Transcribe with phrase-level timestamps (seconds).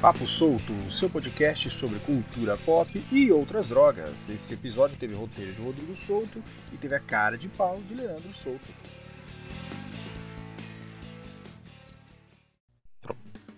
[0.00, 4.30] Papo Solto, seu podcast sobre cultura pop e outras drogas.
[4.30, 6.42] Esse episódio teve roteiro de Rodrigo Souto
[6.72, 8.72] e teve a cara de pau de Leandro Souto.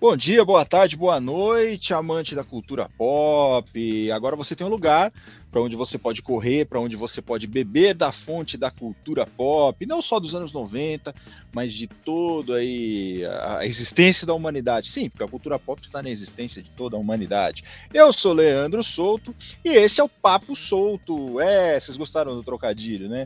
[0.03, 4.11] Bom dia, boa tarde, boa noite, amante da cultura pop.
[4.11, 5.12] Agora você tem um lugar
[5.48, 9.87] para onde você pode correr, para onde você pode beber da fonte da cultura pop,
[9.87, 11.15] não só dos anos 90,
[11.52, 14.91] mas de toda a existência da humanidade.
[14.91, 17.62] Sim, porque a cultura pop está na existência de toda a humanidade.
[17.95, 19.33] Eu sou Leandro Souto
[19.64, 21.41] e esse é o Papo Solto.
[21.41, 23.25] É, vocês gostaram do trocadilho, né?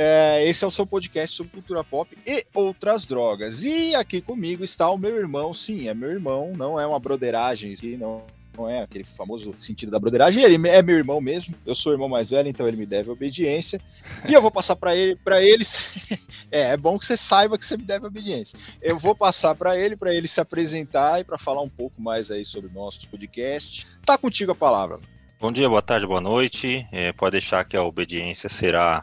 [0.00, 3.64] É, esse é o seu podcast sobre cultura pop e outras drogas.
[3.64, 7.76] E aqui comigo está o meu irmão, sim, é meu irmão, não é uma broderagem,
[7.98, 8.22] não,
[8.56, 10.44] não é aquele famoso sentido da broderagem.
[10.44, 13.10] Ele é meu irmão mesmo, eu sou o irmão mais velho, então ele me deve
[13.10, 13.80] obediência.
[14.28, 15.76] E eu vou passar para ele, para eles.
[16.48, 18.56] é, é bom que você saiba que você me deve obediência.
[18.80, 22.30] Eu vou passar para ele, para ele se apresentar e para falar um pouco mais
[22.30, 23.84] aí sobre o nosso podcast.
[24.06, 25.00] Tá contigo a palavra.
[25.40, 26.86] Bom dia, boa tarde, boa noite.
[26.92, 29.02] É, pode deixar que a obediência será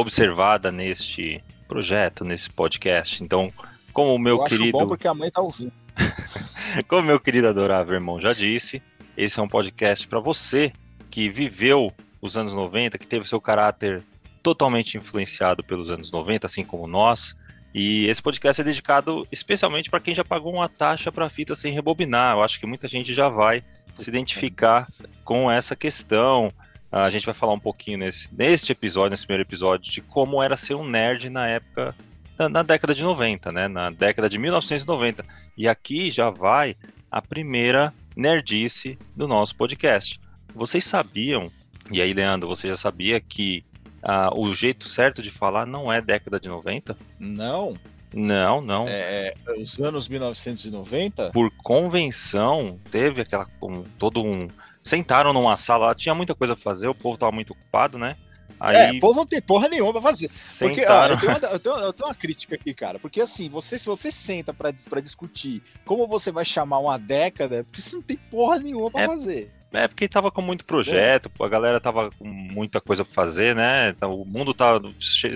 [0.00, 3.22] observada neste projeto, nesse podcast.
[3.22, 3.52] Então,
[3.92, 4.76] como o meu Eu querido.
[4.76, 5.72] Acho bom porque a mãe tá ouvindo.
[6.88, 8.82] como meu querido adorável irmão já disse,
[9.16, 10.72] esse é um podcast para você
[11.10, 14.02] que viveu os anos 90, que teve seu caráter
[14.42, 17.36] totalmente influenciado pelos anos 90, assim como nós.
[17.72, 21.72] E esse podcast é dedicado especialmente para quem já pagou uma taxa para fita sem
[21.72, 22.36] rebobinar.
[22.36, 23.62] Eu acho que muita gente já vai
[23.96, 24.88] se identificar
[25.24, 26.52] com essa questão.
[26.94, 30.56] A gente vai falar um pouquinho nesse, neste episódio, nesse primeiro episódio, de como era
[30.56, 31.92] ser um nerd na época,
[32.38, 33.66] na, na, década de 90, né?
[33.66, 35.24] Na década de 1990.
[35.58, 36.76] E aqui já vai
[37.10, 40.20] a primeira nerdice do nosso podcast.
[40.54, 41.50] Vocês sabiam,
[41.90, 43.64] e aí, Leandro, você já sabia que
[44.00, 46.96] uh, o jeito certo de falar não é década de 90?
[47.18, 47.74] Não.
[48.12, 48.86] Não, não.
[48.86, 51.30] É, os anos 1990?
[51.30, 54.46] Por convenção, teve aquela um, todo um
[54.84, 58.16] sentaram numa sala, tinha muita coisa pra fazer, o povo tava muito ocupado, né?
[58.60, 58.76] Aí...
[58.76, 60.28] É, o povo não tem porra nenhuma pra fazer.
[60.28, 61.16] Sentaram.
[61.16, 62.98] Porque, ó, eu, tenho uma, eu, tenho, eu, tenho uma, crítica aqui, cara.
[62.98, 67.56] Porque assim, você, se você senta pra, pra discutir como você vai chamar uma década,
[67.56, 69.50] é porque você não tem porra nenhuma pra é, fazer.
[69.72, 71.44] É porque tava com muito projeto, é.
[71.44, 73.88] a galera tava com muita coisa pra fazer, né?
[73.88, 74.80] Então, o mundo tava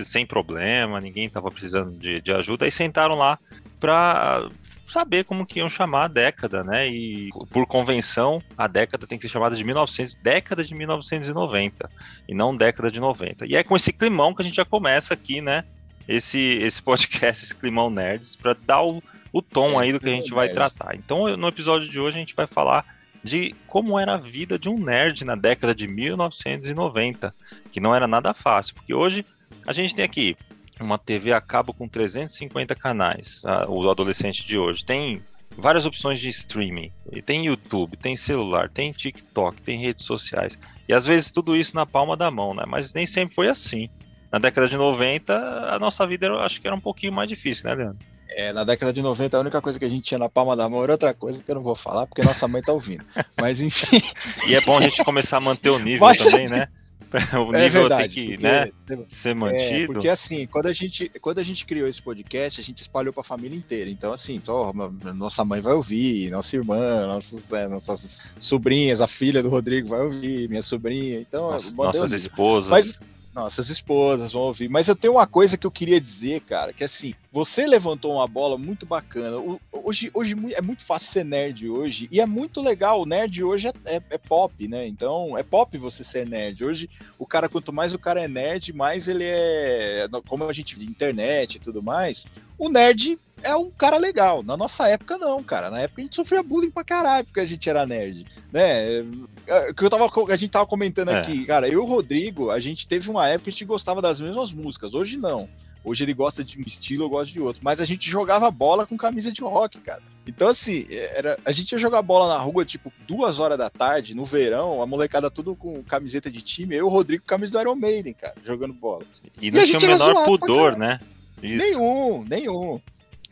[0.03, 3.37] sem problema, ninguém tava precisando de, de ajuda, aí sentaram lá
[3.79, 4.47] pra
[4.89, 6.87] saber como que iam chamar a década, né?
[6.87, 11.89] E por convenção, a década tem que ser chamada de 1900, década de 1990
[12.27, 13.45] e não década de 90.
[13.45, 15.63] E é com esse climão que a gente já começa aqui, né?
[16.07, 19.01] Esse esse podcast, esse climão nerds para dar o,
[19.31, 20.95] o tom é, aí do que a gente vai tratar.
[20.95, 22.85] Então, no episódio de hoje a gente vai falar
[23.23, 27.33] de como era a vida de um nerd na década de 1990,
[27.71, 29.25] que não era nada fácil, porque hoje
[29.67, 30.37] a gente tem aqui
[30.83, 34.85] uma TV a cabo com 350 canais, a, o adolescente de hoje.
[34.85, 35.21] Tem
[35.57, 36.91] várias opções de streaming.
[37.25, 40.57] Tem YouTube, tem celular, tem TikTok, tem redes sociais.
[40.87, 42.63] E às vezes tudo isso na palma da mão, né?
[42.67, 43.89] Mas nem sempre foi assim.
[44.31, 45.33] Na década de 90,
[45.73, 47.97] a nossa vida eu acho que era um pouquinho mais difícil, né, Leandro?
[48.31, 50.69] É, na década de 90 a única coisa que a gente tinha na palma da
[50.69, 53.03] mão era outra coisa que eu não vou falar, porque nossa mãe tá ouvindo.
[53.41, 54.01] Mas enfim.
[54.47, 56.19] e é bom a gente começar a manter o nível Mas...
[56.19, 56.67] também, né?
[57.33, 58.71] o é nível verdade, tem que né,
[59.07, 59.83] ser mantido.
[59.83, 63.11] É, porque assim, quando a, gente, quando a gente criou esse podcast, a gente espalhou
[63.11, 63.89] para a família inteira.
[63.89, 64.71] Então, assim, tô,
[65.15, 70.01] nossa mãe vai ouvir, nossa irmã, nossas, é, nossas sobrinhas, a filha do Rodrigo vai
[70.01, 71.19] ouvir, minha sobrinha.
[71.19, 72.69] Então, nossas, nossas esposas.
[72.69, 72.99] Mas,
[73.33, 74.69] nossas esposas vão ouvir.
[74.69, 78.27] Mas eu tenho uma coisa que eu queria dizer, cara, que assim, você levantou uma
[78.27, 79.37] bola muito bacana.
[79.71, 83.01] Hoje, hoje é muito fácil ser nerd hoje, e é muito legal.
[83.01, 84.87] O nerd hoje é, é, é, pop, né?
[84.87, 86.63] Então, é pop você ser nerd.
[86.63, 90.07] Hoje, o cara, quanto mais o cara é nerd, mais ele é.
[90.27, 92.25] Como a gente de internet e tudo mais,
[92.57, 94.43] o nerd é um cara legal.
[94.43, 95.69] Na nossa época, não, cara.
[95.69, 98.25] Na época a gente sofria bullying pra caralho porque a gente era nerd.
[98.51, 99.05] Né?
[99.47, 101.19] É, que eu tava, a gente tava comentando é.
[101.19, 104.01] aqui, cara, eu e o Rodrigo, a gente teve uma época que a gente gostava
[104.01, 104.93] das mesmas músicas.
[104.93, 105.47] Hoje não.
[105.83, 107.61] Hoje ele gosta de um estilo, eu gosto de outro.
[107.63, 110.01] Mas a gente jogava bola com camisa de rock, cara.
[110.27, 114.13] Então, assim, era, a gente ia jogar bola na rua, tipo, duas horas da tarde,
[114.13, 117.53] no verão, a molecada tudo com camiseta de time, eu e o Rodrigo com camisa
[117.53, 119.01] do Iron Maiden, cara, jogando bola.
[119.41, 120.99] E não e tinha o menor pudor, né?
[121.41, 121.65] Isso.
[121.65, 122.79] Nenhum, nenhum.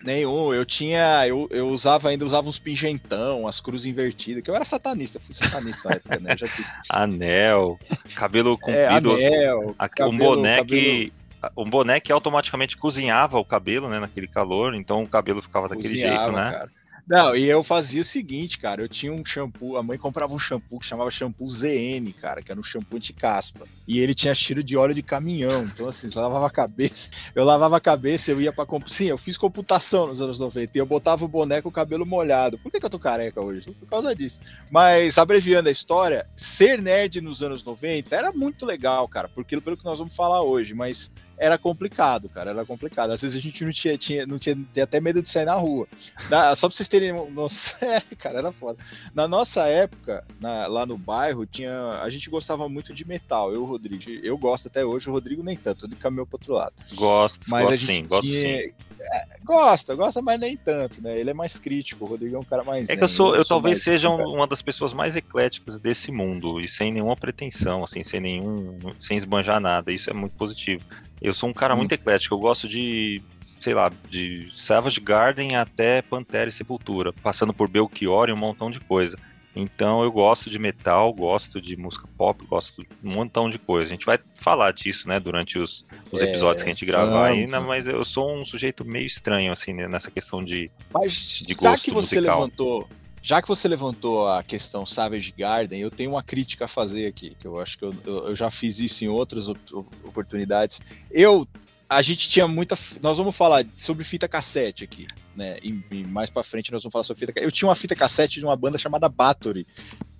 [0.04, 4.56] Nenhum, eu tinha, eu, eu usava ainda, usava uns pingentão, as cruzes invertidas, que eu
[4.56, 6.38] era satanista, fui satanista na época, né?
[6.38, 6.64] Já que...
[6.90, 7.80] Anel,
[8.16, 10.68] cabelo é, comprido, é, anel, cabelo, um boné cabelo...
[10.68, 11.14] que
[11.56, 15.98] um boné que automaticamente cozinhava o cabelo, né, naquele calor, então o cabelo ficava daquele
[15.98, 16.52] jeito, né?
[16.52, 16.70] Cara.
[17.08, 20.40] Não, e eu fazia o seguinte, cara, eu tinha um shampoo, a mãe comprava um
[20.40, 23.66] shampoo que chamava shampoo ZN, cara, que era um shampoo anti-caspa.
[23.88, 25.64] E ele tinha cheiro de óleo de caminhão.
[25.64, 28.66] Então, assim, eu lavava a cabeça, eu lavava a cabeça, eu ia pra.
[28.92, 32.58] Sim, eu fiz computação nos anos 90 e eu botava o boneco o cabelo molhado.
[32.58, 33.72] Por que, que eu tô careca hoje?
[33.72, 34.38] Por causa disso.
[34.70, 39.78] Mas, abreviando a história, ser nerd nos anos 90 era muito legal, cara, porque pelo
[39.78, 43.12] que nós vamos falar hoje, mas era complicado, cara, era complicado.
[43.12, 45.54] Às vezes a gente não tinha, tinha, não tinha, tinha até medo de sair na
[45.54, 45.88] rua.
[46.30, 48.78] Na, só pra vocês terem nossa, é, cara, era foda.
[49.14, 53.56] Na nossa época, na, lá no bairro, tinha, a gente gostava muito de metal, eu
[53.56, 54.10] e o Rodrigo.
[54.24, 56.74] Eu gosto até hoje, o Rodrigo nem tanto, ele caminhou pro outro lado.
[56.94, 58.74] Gosto, mas gosto sim, gosto tinha, sim.
[59.00, 61.20] É, gosta, gosta, mas nem tanto, né?
[61.20, 62.90] Ele é mais crítico, o Rodrigo é um cara mais.
[62.90, 66.12] É que eu sou, eu, eu talvez seja um, uma das pessoas mais ecléticas desse
[66.12, 69.92] mundo e sem nenhuma pretensão, assim, sem nenhum, sem esbanjar nada.
[69.92, 70.84] Isso é muito positivo.
[71.22, 71.78] Eu sou um cara hum.
[71.78, 77.54] muito eclético, eu gosto de, sei lá, de Savage Garden até Pantera e Sepultura, passando
[77.54, 79.18] por Belchior e um montão de coisa.
[79.60, 83.92] Então eu gosto de metal, gosto de música pop, gosto de um montão de coisa.
[83.92, 87.30] A gente vai falar disso, né, durante os, os é, episódios que a gente gravar
[87.30, 91.56] ainda, mas eu sou um sujeito meio estranho, assim, né, nessa questão de, mas, de
[91.56, 92.40] gosto já que você musical.
[92.42, 92.88] levantou
[93.28, 97.36] já que você levantou a questão Savage Garden, eu tenho uma crítica a fazer aqui,
[97.38, 100.80] que eu acho que eu, eu, eu já fiz isso em outras oportunidades.
[101.12, 101.46] Eu,
[101.90, 102.80] a gente tinha muita.
[103.02, 105.58] Nós vamos falar sobre fita cassete aqui, né?
[105.62, 107.38] E, e mais para frente nós vamos falar sobre fita.
[107.38, 109.68] Eu tinha uma fita cassete de uma banda chamada Battery,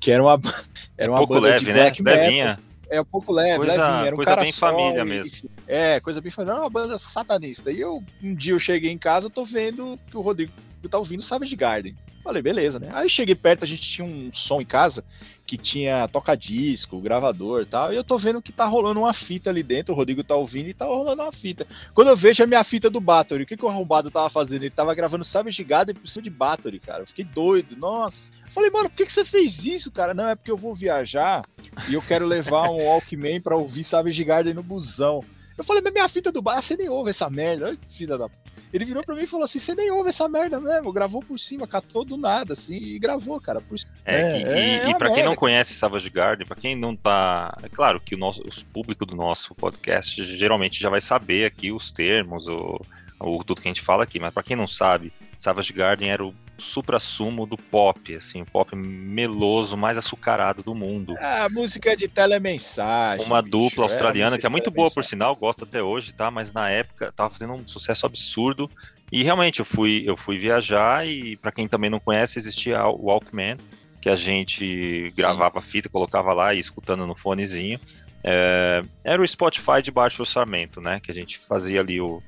[0.02, 0.38] que era uma,
[0.98, 1.80] era uma um pouco banda leve, de né?
[1.80, 2.58] black metal.
[2.90, 4.06] É um pouco leve, coisa, levinha.
[4.06, 5.50] Era um coisa bem família mesmo.
[5.66, 6.56] É, coisa bem família.
[6.56, 7.72] Era uma banda satanista.
[7.72, 10.52] E eu, um dia eu cheguei em casa, tô vendo que o Rodrigo
[10.90, 11.96] tá ouvindo Savage Garden.
[12.28, 12.90] Falei, beleza, né?
[12.92, 15.02] Aí cheguei perto, a gente tinha um som em casa
[15.46, 19.50] que tinha toca-disco, gravador e tal, e eu tô vendo que tá rolando uma fita
[19.50, 21.66] ali dentro, o Rodrigo tá ouvindo e tá rolando uma fita.
[21.94, 24.64] Quando eu vejo a minha fita do Battery, o que, que o arrombado tava fazendo?
[24.64, 27.04] Ele tava gravando Savage Garden por cima de Battery, cara.
[27.04, 28.18] Eu fiquei doido, nossa.
[28.54, 30.14] Falei, mano, por que, que você fez isso, cara?
[30.14, 31.46] Não, é porque eu vou viajar
[31.88, 35.24] e eu quero levar um Walkman pra ouvir Savage Garden no busão.
[35.58, 37.68] Eu falei, mas minha fita do bar, você nem ouve essa merda.
[37.68, 38.30] Olha que filha da
[38.74, 41.40] ele virou pra mim e falou assim: você nem ouve essa merda mesmo, gravou por
[41.40, 43.62] cima, catou do nada, assim, e gravou, cara.
[43.62, 43.78] Por...
[44.06, 46.96] É, que, é, e, é e pra quem não conhece Savage Garden, pra quem não
[46.96, 47.58] tá.
[47.64, 51.72] É claro que o nosso o público do nosso podcast geralmente já vai saber aqui
[51.72, 52.82] os termos, o,
[53.20, 56.26] o tudo que a gente fala aqui, mas pra quem não sabe, Savage Garden era
[56.26, 61.16] o supra-sumo do pop, assim, o pop meloso, mais açucarado do mundo.
[61.20, 63.26] Ah, música de telemensagem.
[63.26, 66.32] Uma bicho, dupla australiana que é muito boa, por sinal, gosto até hoje, tá?
[66.32, 68.70] Mas na época tava fazendo um sucesso absurdo.
[69.12, 73.06] E realmente eu fui, eu fui viajar e para quem também não conhece, existia o
[73.06, 73.56] Walkman,
[74.02, 77.80] que a gente gravava fita, colocava lá e escutando no fonezinho.
[78.24, 81.00] É, era o Spotify de baixo orçamento, né?
[81.00, 82.22] Que a gente fazia ali o,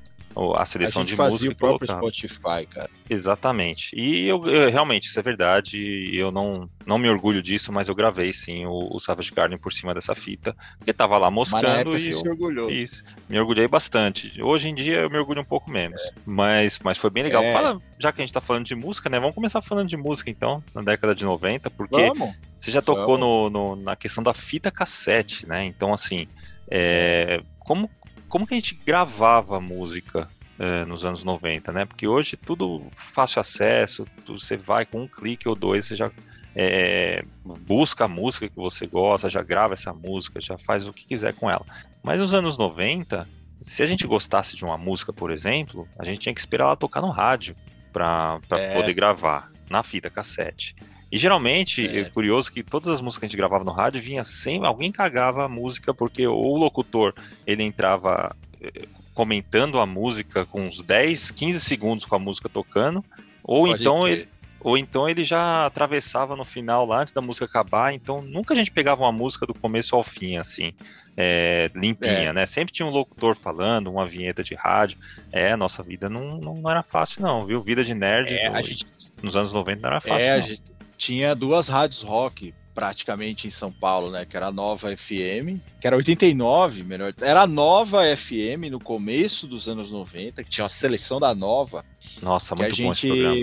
[0.56, 1.52] a seleção a de fazia música.
[1.52, 2.90] o próprio Spotify, cara.
[3.08, 3.94] Exatamente.
[3.96, 6.10] E eu, eu, realmente, isso é verdade.
[6.14, 9.72] Eu não, não me orgulho disso, mas eu gravei sim o, o Savage Garden por
[9.72, 12.70] cima dessa fita, porque tava lá moscando e eu, se orgulhou.
[12.70, 14.40] Isso, me orgulhei bastante.
[14.40, 16.12] Hoje em dia eu me orgulho um pouco menos, é.
[16.24, 17.42] mas, mas foi bem legal.
[17.42, 17.52] É.
[17.52, 19.18] Fala, já que a gente tá falando de música, né?
[19.18, 22.34] Vamos começar falando de música então, na década de 90, porque Vamos.
[22.56, 25.64] você já tocou no, no, na questão da fita cassete, né?
[25.64, 26.28] Então, assim,
[26.70, 27.90] é, como
[28.30, 30.28] como que a gente gravava música
[30.58, 31.84] é, nos anos 90, né?
[31.84, 36.10] Porque hoje tudo fácil acesso, você vai com um clique ou dois, você já
[36.54, 37.24] é,
[37.66, 41.34] busca a música que você gosta, já grava essa música, já faz o que quiser
[41.34, 41.66] com ela.
[42.02, 43.28] Mas nos anos 90,
[43.60, 46.76] se a gente gostasse de uma música, por exemplo, a gente tinha que esperar ela
[46.76, 47.56] tocar no rádio
[47.92, 48.74] para é.
[48.74, 50.76] poder gravar, na fita cassete.
[51.10, 52.00] E geralmente, é.
[52.00, 52.04] é.
[52.04, 55.44] curioso que todas as músicas que a gente gravava no rádio vinha sem alguém cagava
[55.44, 57.14] a música porque ou o locutor
[57.46, 63.04] ele entrava eh, comentando a música com uns 10, 15 segundos com a música tocando,
[63.42, 64.28] ou Pode então ele
[64.62, 68.56] ou então ele já atravessava no final lá antes da música acabar, então nunca a
[68.56, 70.74] gente pegava uma música do começo ao fim, assim,
[71.16, 72.32] é, limpinha, é.
[72.32, 72.46] né?
[72.46, 74.98] Sempre tinha um locutor falando, uma vinheta de rádio.
[75.32, 77.62] É, nossa vida não, não era fácil, não, viu?
[77.62, 78.86] Vida de nerd é, gente...
[79.22, 80.26] nos anos 90 não era fácil.
[80.26, 80.38] É, não.
[80.38, 80.62] a gente
[81.00, 84.26] tinha duas rádios rock praticamente em São Paulo, né?
[84.26, 87.12] Que era a Nova FM, que era 89, melhor.
[87.20, 91.84] Era a Nova FM no começo dos anos 90, que tinha a seleção da Nova.
[92.22, 93.36] Nossa, muito bom esse programa.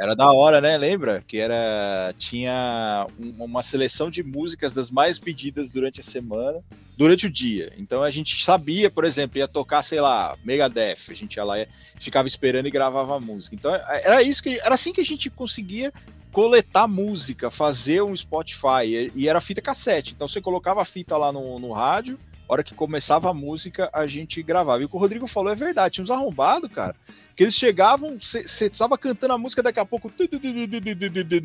[0.00, 0.78] Era da hora, né?
[0.78, 1.22] Lembra?
[1.26, 3.06] Que era tinha
[3.38, 6.60] uma seleção de músicas das mais pedidas durante a semana,
[6.96, 7.72] durante o dia.
[7.78, 11.54] Então a gente sabia, por exemplo, ia tocar, sei lá, Megadeth, a gente ia lá,
[12.00, 13.54] ficava esperando e gravava a música.
[13.54, 15.92] Então era isso que era assim que a gente conseguia
[16.34, 20.12] coletar música, fazer um Spotify, e era fita cassete.
[20.12, 24.04] Então você colocava a fita lá no, no rádio, hora que começava a música, a
[24.08, 24.82] gente gravava.
[24.82, 26.96] E o que o Rodrigo falou é verdade, tinha uns arrombados, cara,
[27.36, 30.12] Que eles chegavam, você estava cantando a música, daqui a pouco.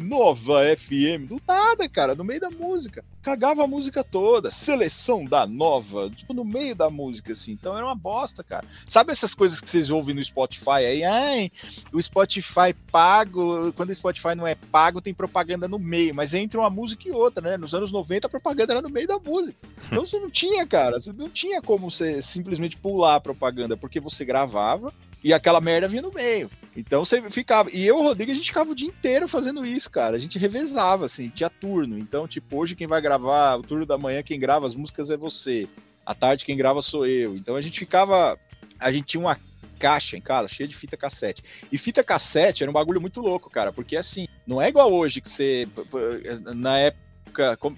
[0.05, 1.27] Nova FM.
[1.27, 3.03] Do nada, cara, no meio da música.
[3.23, 4.51] Cagava a música toda.
[4.51, 6.09] Seleção da nova.
[6.11, 7.53] Tipo, no meio da música, assim.
[7.53, 8.65] Então era uma bosta, cara.
[8.87, 11.03] Sabe essas coisas que vocês ouvem no Spotify aí?
[11.03, 11.51] Ai,
[11.91, 13.73] o Spotify pago.
[13.73, 16.13] Quando o Spotify não é pago, tem propaganda no meio.
[16.13, 17.57] Mas entre uma música e outra, né?
[17.57, 19.57] Nos anos 90 a propaganda era no meio da música.
[19.87, 21.01] Então você não tinha, cara.
[21.01, 25.87] Você não tinha como você simplesmente pular a propaganda, porque você gravava e aquela merda
[25.87, 26.49] vinha no meio.
[26.75, 27.69] Então você ficava.
[27.71, 30.15] E eu e o Rodrigo, a gente ficava o dia inteiro fazendo isso, cara.
[30.15, 31.97] A gente revezava, assim, tinha turno.
[31.97, 35.17] Então, tipo, hoje quem vai gravar, o turno da manhã, quem grava as músicas é
[35.17, 35.67] você.
[36.05, 37.35] À tarde, quem grava sou eu.
[37.35, 38.37] Então a gente ficava.
[38.79, 39.37] A gente tinha uma
[39.77, 41.43] caixa em casa cheia de fita cassete.
[41.71, 45.21] E fita cassete era um bagulho muito louco, cara, porque assim, não é igual hoje
[45.21, 45.67] que você.
[46.55, 47.09] Na época.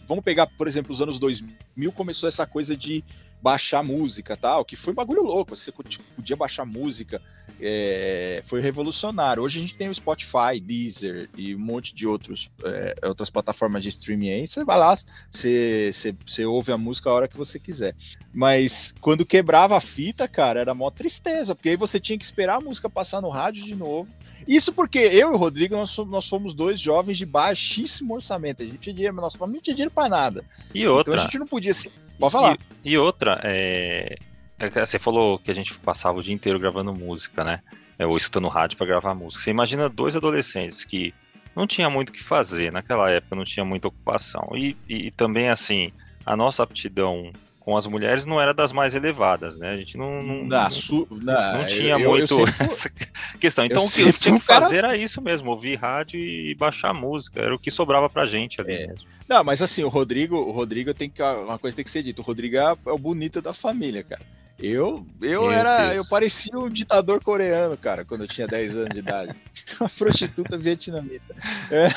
[0.08, 3.04] Vamos pegar, por exemplo, os anos 2000, começou essa coisa de
[3.42, 5.56] baixar música tal, que foi um bagulho louco.
[5.56, 7.22] Você tipo, podia baixar música,
[7.60, 9.44] é, foi revolucionário.
[9.44, 13.84] Hoje a gente tem o Spotify, Deezer e um monte de outros, é, outras plataformas
[13.84, 14.48] de streaming aí.
[14.48, 14.98] Você vai lá,
[15.32, 17.96] você, você, você ouve a música a hora que você quiser.
[18.34, 22.58] Mas quando quebrava a fita, cara, era mó tristeza, porque aí você tinha que esperar
[22.58, 24.08] a música passar no rádio de novo.
[24.48, 28.62] Isso porque eu e o Rodrigo, nós somos, nós somos dois jovens de baixíssimo orçamento.
[28.62, 30.44] A gente tinha dinheiro, nossa família tinha dinheiro pra nada.
[30.74, 31.12] E outra.
[31.12, 31.74] Então a gente não podia.
[32.20, 32.58] Pode falar.
[32.84, 34.16] E, e outra, é...
[34.60, 37.62] é você falou que a gente passava o dia inteiro gravando música, né?
[37.98, 39.44] É, ou escutando rádio para gravar música.
[39.44, 41.14] Você imagina dois adolescentes que
[41.56, 44.50] não tinha muito o que fazer naquela época, não tinha muita ocupação.
[44.56, 45.92] E, e, e também, assim,
[46.26, 47.32] a nossa aptidão
[47.62, 49.70] com as mulheres não era das mais elevadas, né?
[49.70, 51.08] A gente não, não, não, su...
[51.12, 52.66] não tinha eu, muito eu sempre...
[52.66, 52.92] essa
[53.40, 53.66] questão.
[53.66, 57.40] Então o que eu tinha que fazer era isso mesmo, ouvir rádio e baixar música,
[57.40, 58.74] era o que sobrava pra gente ali.
[58.74, 58.94] É.
[59.30, 62.20] Não, mas assim, o Rodrigo, o Rodrigo tem que uma coisa tem que ser dita,
[62.20, 64.22] o Rodrigo é, é o bonito da família, cara.
[64.60, 65.96] Eu, eu Meu era, Deus.
[65.98, 69.36] eu parecia um ditador coreano, cara, quando eu tinha 10 anos de idade.
[69.80, 71.36] uma prostituta vietnamita.
[71.70, 71.90] É.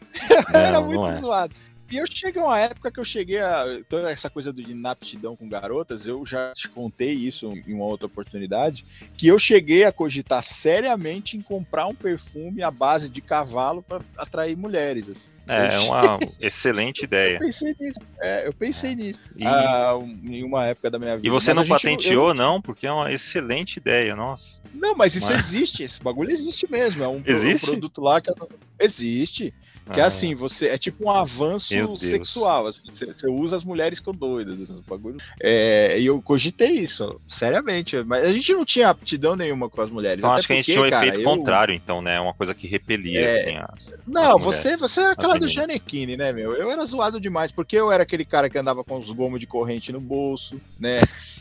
[0.54, 1.20] Eu era muito é.
[1.22, 1.56] zoado.
[1.92, 3.66] E eu cheguei a uma época que eu cheguei a.
[3.90, 8.06] Toda essa coisa de inaptidão com garotas, eu já te contei isso em uma outra
[8.06, 8.86] oportunidade,
[9.18, 14.00] que eu cheguei a cogitar seriamente em comprar um perfume à base de cavalo para
[14.18, 15.10] atrair mulheres.
[15.10, 15.32] Assim.
[15.50, 17.36] É, é uma excelente ideia.
[17.36, 18.00] Eu pensei nisso.
[18.22, 19.20] É, eu pensei nisso.
[19.36, 19.46] E...
[19.46, 21.28] Ah, em uma época da minha vida.
[21.28, 22.34] E você mas não patenteou, eu...
[22.34, 22.62] não?
[22.62, 24.62] Porque é uma excelente ideia, nossa.
[24.74, 25.46] Não, mas isso mas...
[25.46, 25.84] existe.
[25.84, 27.04] Esse bagulho existe mesmo.
[27.04, 27.66] É um, existe?
[27.66, 28.32] um produto lá que
[28.80, 29.54] existe.
[29.94, 30.08] Que é ah.
[30.08, 31.68] assim, você é tipo um avanço
[32.00, 32.68] sexual.
[32.68, 34.56] Assim, você, você, usa as mulheres com doidas.
[34.62, 35.18] Assim.
[35.42, 38.02] É, e eu cogitei isso, seriamente.
[38.04, 40.20] Mas a gente não tinha aptidão nenhuma com as mulheres.
[40.20, 41.24] Então, acho porque, que a gente tinha um cara, efeito eu...
[41.24, 42.20] contrário, então, né?
[42.20, 43.40] Uma coisa que repelia, é...
[43.40, 43.58] assim.
[43.58, 46.54] As, não, as você, você era aquela do Janequine, né, meu?
[46.54, 49.48] Eu era zoado demais, porque eu era aquele cara que andava com os gomos de
[49.48, 51.00] corrente no bolso, né?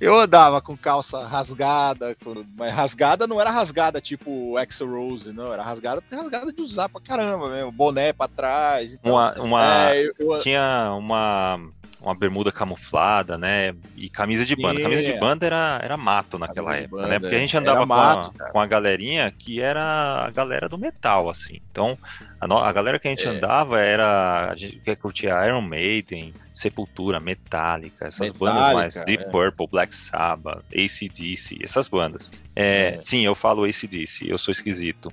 [0.00, 2.16] Eu andava com calça rasgada,
[2.56, 7.00] mas rasgada não era rasgada tipo Axel Rose, não, era rasgada, rasgada de usar pra
[7.00, 8.92] caramba mesmo, boné pra trás.
[8.92, 9.90] Então, uma, uma...
[9.92, 10.38] É, eu.
[10.38, 11.60] Tinha uma
[12.04, 13.74] uma bermuda camuflada, né?
[13.96, 14.82] E camisa de banda.
[14.82, 17.18] Camisa de banda era, era mato naquela camisa época, né?
[17.18, 21.30] Porque a gente andava com, a, com a galerinha que era a galera do metal,
[21.30, 21.60] assim.
[21.70, 21.98] Então,
[22.44, 23.30] a, no, a galera que a gente é.
[23.30, 24.50] andava era.
[24.50, 29.06] A gente que curtia Iron Maiden, Sepultura, Metallica, essas Metallica, bandas mais.
[29.06, 29.28] Deep é.
[29.30, 32.30] Purple, Black Sabbath, ACDC, essas bandas.
[32.54, 33.02] É, é.
[33.02, 35.06] Sim, eu falo ACDC, eu sou esquisito.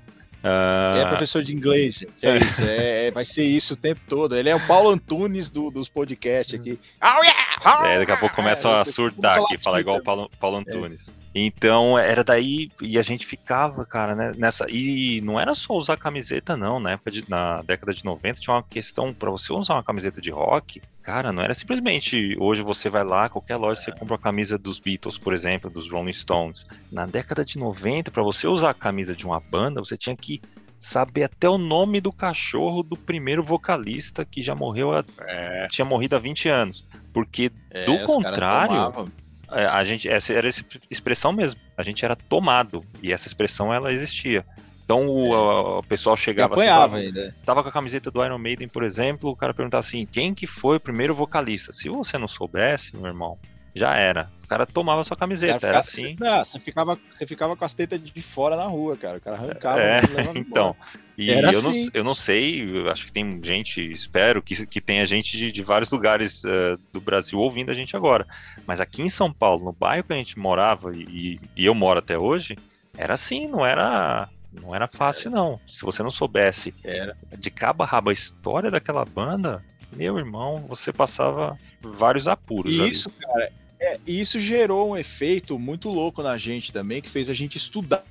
[0.44, 0.98] Uh...
[0.98, 4.36] É professor de inglês, é isso, é, é, vai ser isso o tempo todo.
[4.36, 6.80] Ele é o Paulo Antunes do, dos podcasts aqui.
[7.02, 7.80] Oh, yeah!
[7.82, 10.58] Oh, é, daqui a pouco começa é, a surtar aqui, falar igual o Paulo, Paulo
[10.58, 11.14] Antunes.
[11.34, 15.96] Então era daí e a gente ficava, cara, né, nessa e não era só usar
[15.96, 19.76] camiseta não, na época de, na década de 90 tinha uma questão para você usar
[19.76, 23.92] uma camiseta de rock, cara, não era simplesmente hoje você vai lá, qualquer loja você
[23.94, 26.68] compra a camisa dos Beatles, por exemplo, dos Rolling Stones.
[26.92, 30.42] Na década de 90, para você usar a camisa de uma banda, você tinha que
[30.82, 35.68] saber até o nome do cachorro do primeiro vocalista que já morreu, a, é.
[35.68, 36.84] tinha morrido há 20 anos.
[37.14, 39.06] Porque, é, do contrário, é,
[39.52, 40.52] a gente, essa era a
[40.90, 41.60] expressão mesmo.
[41.78, 42.84] A gente era tomado.
[43.02, 44.46] E essa expressão ela existia.
[44.84, 45.78] Então o, é.
[45.80, 47.36] o pessoal chegava assim, tava, ainda.
[47.46, 50.46] tava com a camiseta do Iron Maiden, por exemplo, o cara perguntava assim, quem que
[50.46, 51.72] foi o primeiro vocalista?
[51.72, 53.38] Se você não soubesse, meu irmão,
[53.74, 54.30] já era.
[54.44, 56.16] O cara tomava sua camiseta, ficava, era assim.
[56.20, 59.18] Não, você ficava, você ficava com as tetas de fora na rua, cara.
[59.18, 59.82] O cara arrancava.
[59.82, 60.02] É,
[60.36, 60.76] então.
[61.22, 61.62] E eu, assim.
[61.62, 65.62] não, eu não sei, acho que tem gente, espero que, que tenha gente de, de
[65.62, 68.26] vários lugares uh, do Brasil ouvindo a gente agora.
[68.66, 72.00] Mas aqui em São Paulo, no bairro que a gente morava, e, e eu moro
[72.00, 72.58] até hoje,
[72.98, 74.28] era assim, não era.
[74.52, 75.60] Não era fácil, não.
[75.66, 77.16] Se você não soubesse era.
[77.38, 79.64] de cabo a rabo a história daquela banda,
[79.94, 82.74] meu irmão, você passava vários apuros.
[82.74, 83.18] Isso, ali.
[83.20, 87.34] cara, É, e isso gerou um efeito muito louco na gente também, que fez a
[87.34, 88.04] gente estudar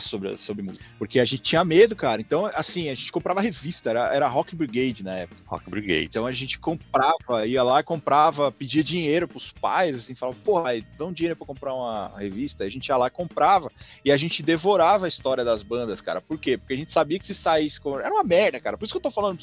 [0.00, 0.84] sobre, sobre música.
[0.98, 2.20] Porque a gente tinha medo, cara.
[2.20, 5.40] Então, assim, a gente comprava revista, era, era Rock Brigade na época.
[5.46, 6.06] Rock Brigade.
[6.06, 11.06] Então a gente comprava, ia lá, comprava, pedia dinheiro pros pais, assim, falava, porra, dá
[11.06, 12.64] um dinheiro pra comprar uma revista.
[12.64, 13.70] A gente ia lá, comprava,
[14.04, 16.20] e a gente devorava a história das bandas, cara.
[16.20, 16.58] Por quê?
[16.58, 17.78] Porque a gente sabia que se saísse.
[18.02, 18.76] Era uma merda, cara.
[18.76, 19.38] Por isso que eu tô falando,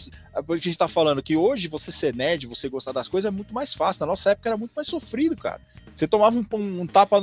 [0.45, 3.35] porque a gente tá falando que hoje você ser nerd, você gostar das coisas é
[3.35, 4.01] muito mais fácil.
[4.01, 5.61] Na nossa época era muito mais sofrido, cara.
[5.95, 7.21] Você tomava um, um, tapa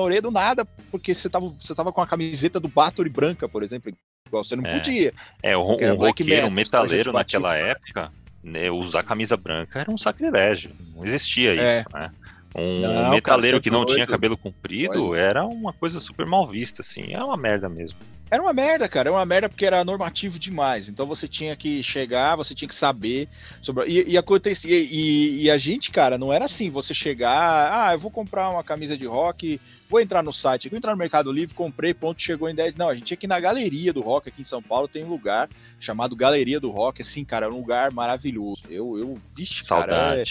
[0.00, 3.62] orelha do nada, porque você tava, você tava com a camiseta do Bathory branca, por
[3.62, 3.92] exemplo.
[4.26, 4.78] Igual você não é.
[4.78, 5.14] podia.
[5.42, 8.10] É, o, um roqueiro, um metaleiro naquela época,
[8.42, 10.70] né, usar camisa branca era um sacrilégio.
[10.94, 11.80] Não existia é.
[11.80, 12.10] isso, né?
[12.54, 15.20] Um não, metaleiro cara, que não tinha cabelo comprido Pode.
[15.20, 17.12] era uma coisa super mal vista, assim.
[17.12, 17.98] É uma merda mesmo.
[18.30, 19.08] Era uma merda, cara.
[19.08, 20.88] Era uma merda porque era normativo demais.
[20.88, 23.28] Então você tinha que chegar, você tinha que saber
[23.62, 23.88] sobre.
[23.88, 24.78] E, e acontecia.
[24.78, 26.70] E, e, a gente, cara, não era assim.
[26.70, 29.60] Você chegar, ah, eu vou comprar uma camisa de rock,
[29.92, 32.76] vou entrar no site, vou entrar no Mercado Livre, comprei, pronto, chegou em 10.
[32.76, 35.04] Não, a gente tinha que ir na galeria do rock aqui em São Paulo, tem
[35.04, 38.62] um lugar chamado Galeria do Rock, assim, cara, é um lugar maravilhoso.
[38.70, 39.90] Eu, eu, vixe, Saudade.
[39.90, 40.22] cara.
[40.22, 40.24] É...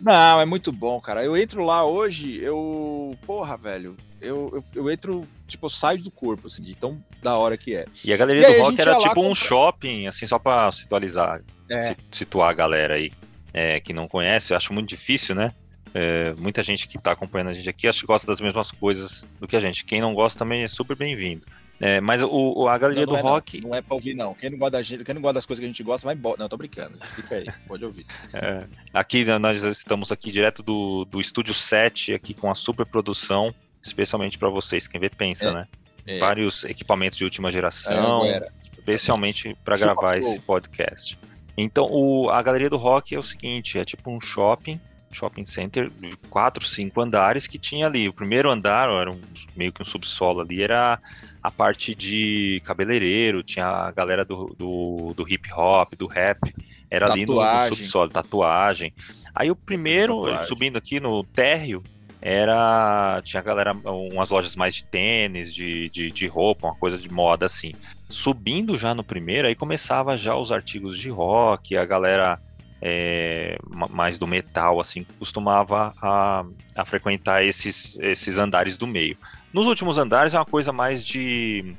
[0.00, 1.22] Não, é muito bom, cara.
[1.24, 3.16] Eu entro lá hoje, eu.
[3.24, 3.96] Porra, velho.
[4.20, 7.76] Eu, eu, eu entro, tipo, eu saio do corpo, assim, de tão da hora que
[7.76, 7.84] é.
[8.02, 11.94] E a Galeria e do Rock era tipo um shopping, assim, só pra situalizar, é.
[12.10, 13.12] situar a galera aí
[13.52, 15.52] é, que não conhece, eu acho muito difícil, né?
[15.94, 19.24] É, muita gente que está acompanhando a gente aqui acho que gosta das mesmas coisas
[19.38, 19.84] do que a gente.
[19.84, 21.46] Quem não gosta também é super bem-vindo.
[21.80, 23.60] É, mas o, a galeria não, não do é, rock.
[23.60, 24.34] Não, não, é pra ouvir, não.
[24.34, 26.14] Quem não gosta da gente, quem não gosta das coisas que a gente gosta, vai
[26.14, 26.36] embora.
[26.38, 26.98] Não, tô brincando.
[27.14, 28.06] Fica aí, pode ouvir.
[28.34, 33.54] É, aqui nós estamos aqui direto do, do estúdio 7, aqui com a super produção,
[33.82, 35.68] especialmente para vocês, quem vê pensa, é, né?
[36.06, 36.18] É.
[36.18, 41.16] Vários equipamentos de última geração, é, especialmente para gravar esse podcast.
[41.56, 44.80] Então, o, a galeria do rock é o seguinte: é tipo um shopping
[45.14, 48.08] shopping center de quatro, cinco andares que tinha ali.
[48.08, 49.20] O primeiro andar, era um,
[49.56, 50.98] meio que um subsolo ali, era
[51.42, 56.54] a parte de cabeleireiro, tinha a galera do, do, do hip hop, do rap,
[56.90, 57.24] era tatuagem.
[57.24, 58.92] ali no, no, subsolo, tatuagem.
[59.34, 60.48] Aí o primeiro, tatuagem.
[60.48, 61.82] subindo aqui no térreo,
[62.20, 63.20] era.
[63.22, 67.12] Tinha a galera, umas lojas mais de tênis, de, de, de roupa, uma coisa de
[67.12, 67.72] moda assim.
[68.08, 72.40] Subindo já no primeiro, aí começava já os artigos de rock, a galera
[72.86, 73.56] é,
[73.88, 76.44] mais do metal, assim, costumava a,
[76.76, 79.16] a frequentar esses, esses andares do meio.
[79.54, 81.74] Nos últimos andares é uma coisa mais de,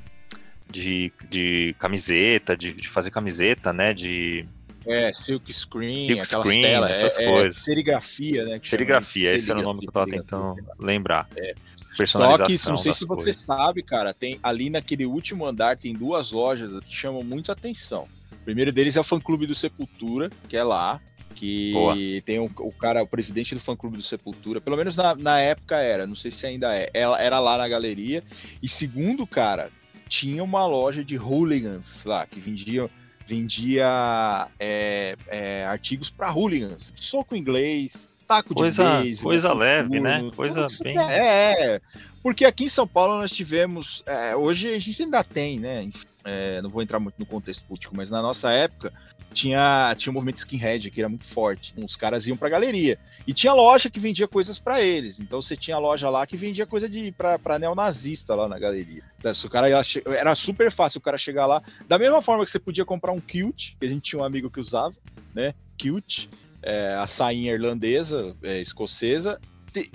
[0.68, 3.94] de, de camiseta, de, de fazer camiseta, né?
[3.94, 4.44] De.
[4.84, 7.56] É, silk screen, silk screen telas, essas é, coisas.
[7.56, 8.60] É serigrafia, né?
[8.64, 11.28] Serigrafia, esse era o nome que eu tava tentando lembrar.
[11.36, 11.54] É.
[11.96, 12.48] Personalização.
[12.58, 13.42] Só que, não sei se você coisas.
[13.42, 18.08] sabe, cara, tem ali naquele último andar tem duas lojas que chamam muito atenção.
[18.46, 21.00] Primeiro deles é o fã clube do Sepultura, que é lá
[21.34, 21.94] que Boa.
[22.24, 25.76] tem o, o, cara, o presidente do fã-clube do Sepultura, pelo menos na, na época
[25.76, 28.24] era, não sei se ainda é, ela era lá na galeria,
[28.62, 29.68] e segundo, cara,
[30.08, 32.88] tinha uma loja de hooligans lá, que vendia,
[33.26, 40.30] vendia é, é, artigos para hooligans, soco inglês, taco coisa, de base, coisa leve, né?
[40.34, 40.96] Coisa bem...
[40.98, 41.82] É,
[42.22, 45.86] porque aqui em São Paulo nós tivemos, é, hoje a gente ainda tem, né,
[46.26, 48.92] é, não vou entrar muito no contexto político, mas na nossa época
[49.32, 51.72] tinha, tinha um movimento skinhead que era muito forte.
[51.76, 52.98] Os caras iam pra galeria.
[53.26, 55.20] E tinha loja que vendia coisas para eles.
[55.20, 59.02] Então você tinha loja lá que vendia coisa de pra neonazista lá na galeria.
[59.18, 61.62] Então, o cara ia, era super fácil o cara chegar lá.
[61.86, 64.50] Da mesma forma que você podia comprar um kilt, que a gente tinha um amigo
[64.50, 64.94] que usava,
[65.32, 65.54] né?
[65.78, 66.26] Kilt,
[66.62, 69.38] é, a sainha irlandesa, é, escocesa,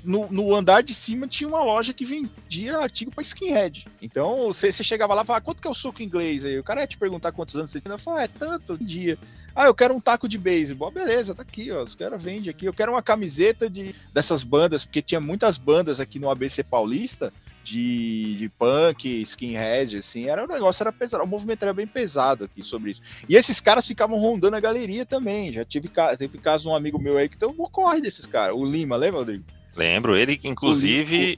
[0.04, 3.86] no, no, andar de cima tinha uma loja que vendia artigo para skinhead.
[4.02, 6.58] Então você, chegava lá e falava, quanto que é o soco inglês aí?
[6.60, 7.94] O cara ia te perguntar quantos anos você tinha.
[7.94, 9.18] Eu falava, é tanto, dia.
[9.56, 10.92] Ah, eu quero um taco de beisebol.
[10.92, 11.84] Beleza, tá aqui, ó.
[11.84, 12.66] Os caras vendem aqui.
[12.66, 17.34] Eu quero uma camiseta de, dessas bandas, porque tinha muitas bandas aqui no ABC Paulista
[17.64, 20.28] de, de punk, skinhead, assim.
[20.28, 21.24] Era o negócio, era pesado.
[21.24, 23.02] O movimento era bem pesado aqui sobre isso.
[23.28, 25.52] E esses caras ficavam rondando a galeria também.
[25.52, 28.56] Já tive, caso de um amigo meu aí que então, corre desses caras.
[28.56, 29.44] O Lima, lembra, Rodrigo?
[29.76, 31.38] Lembro, ele inclusive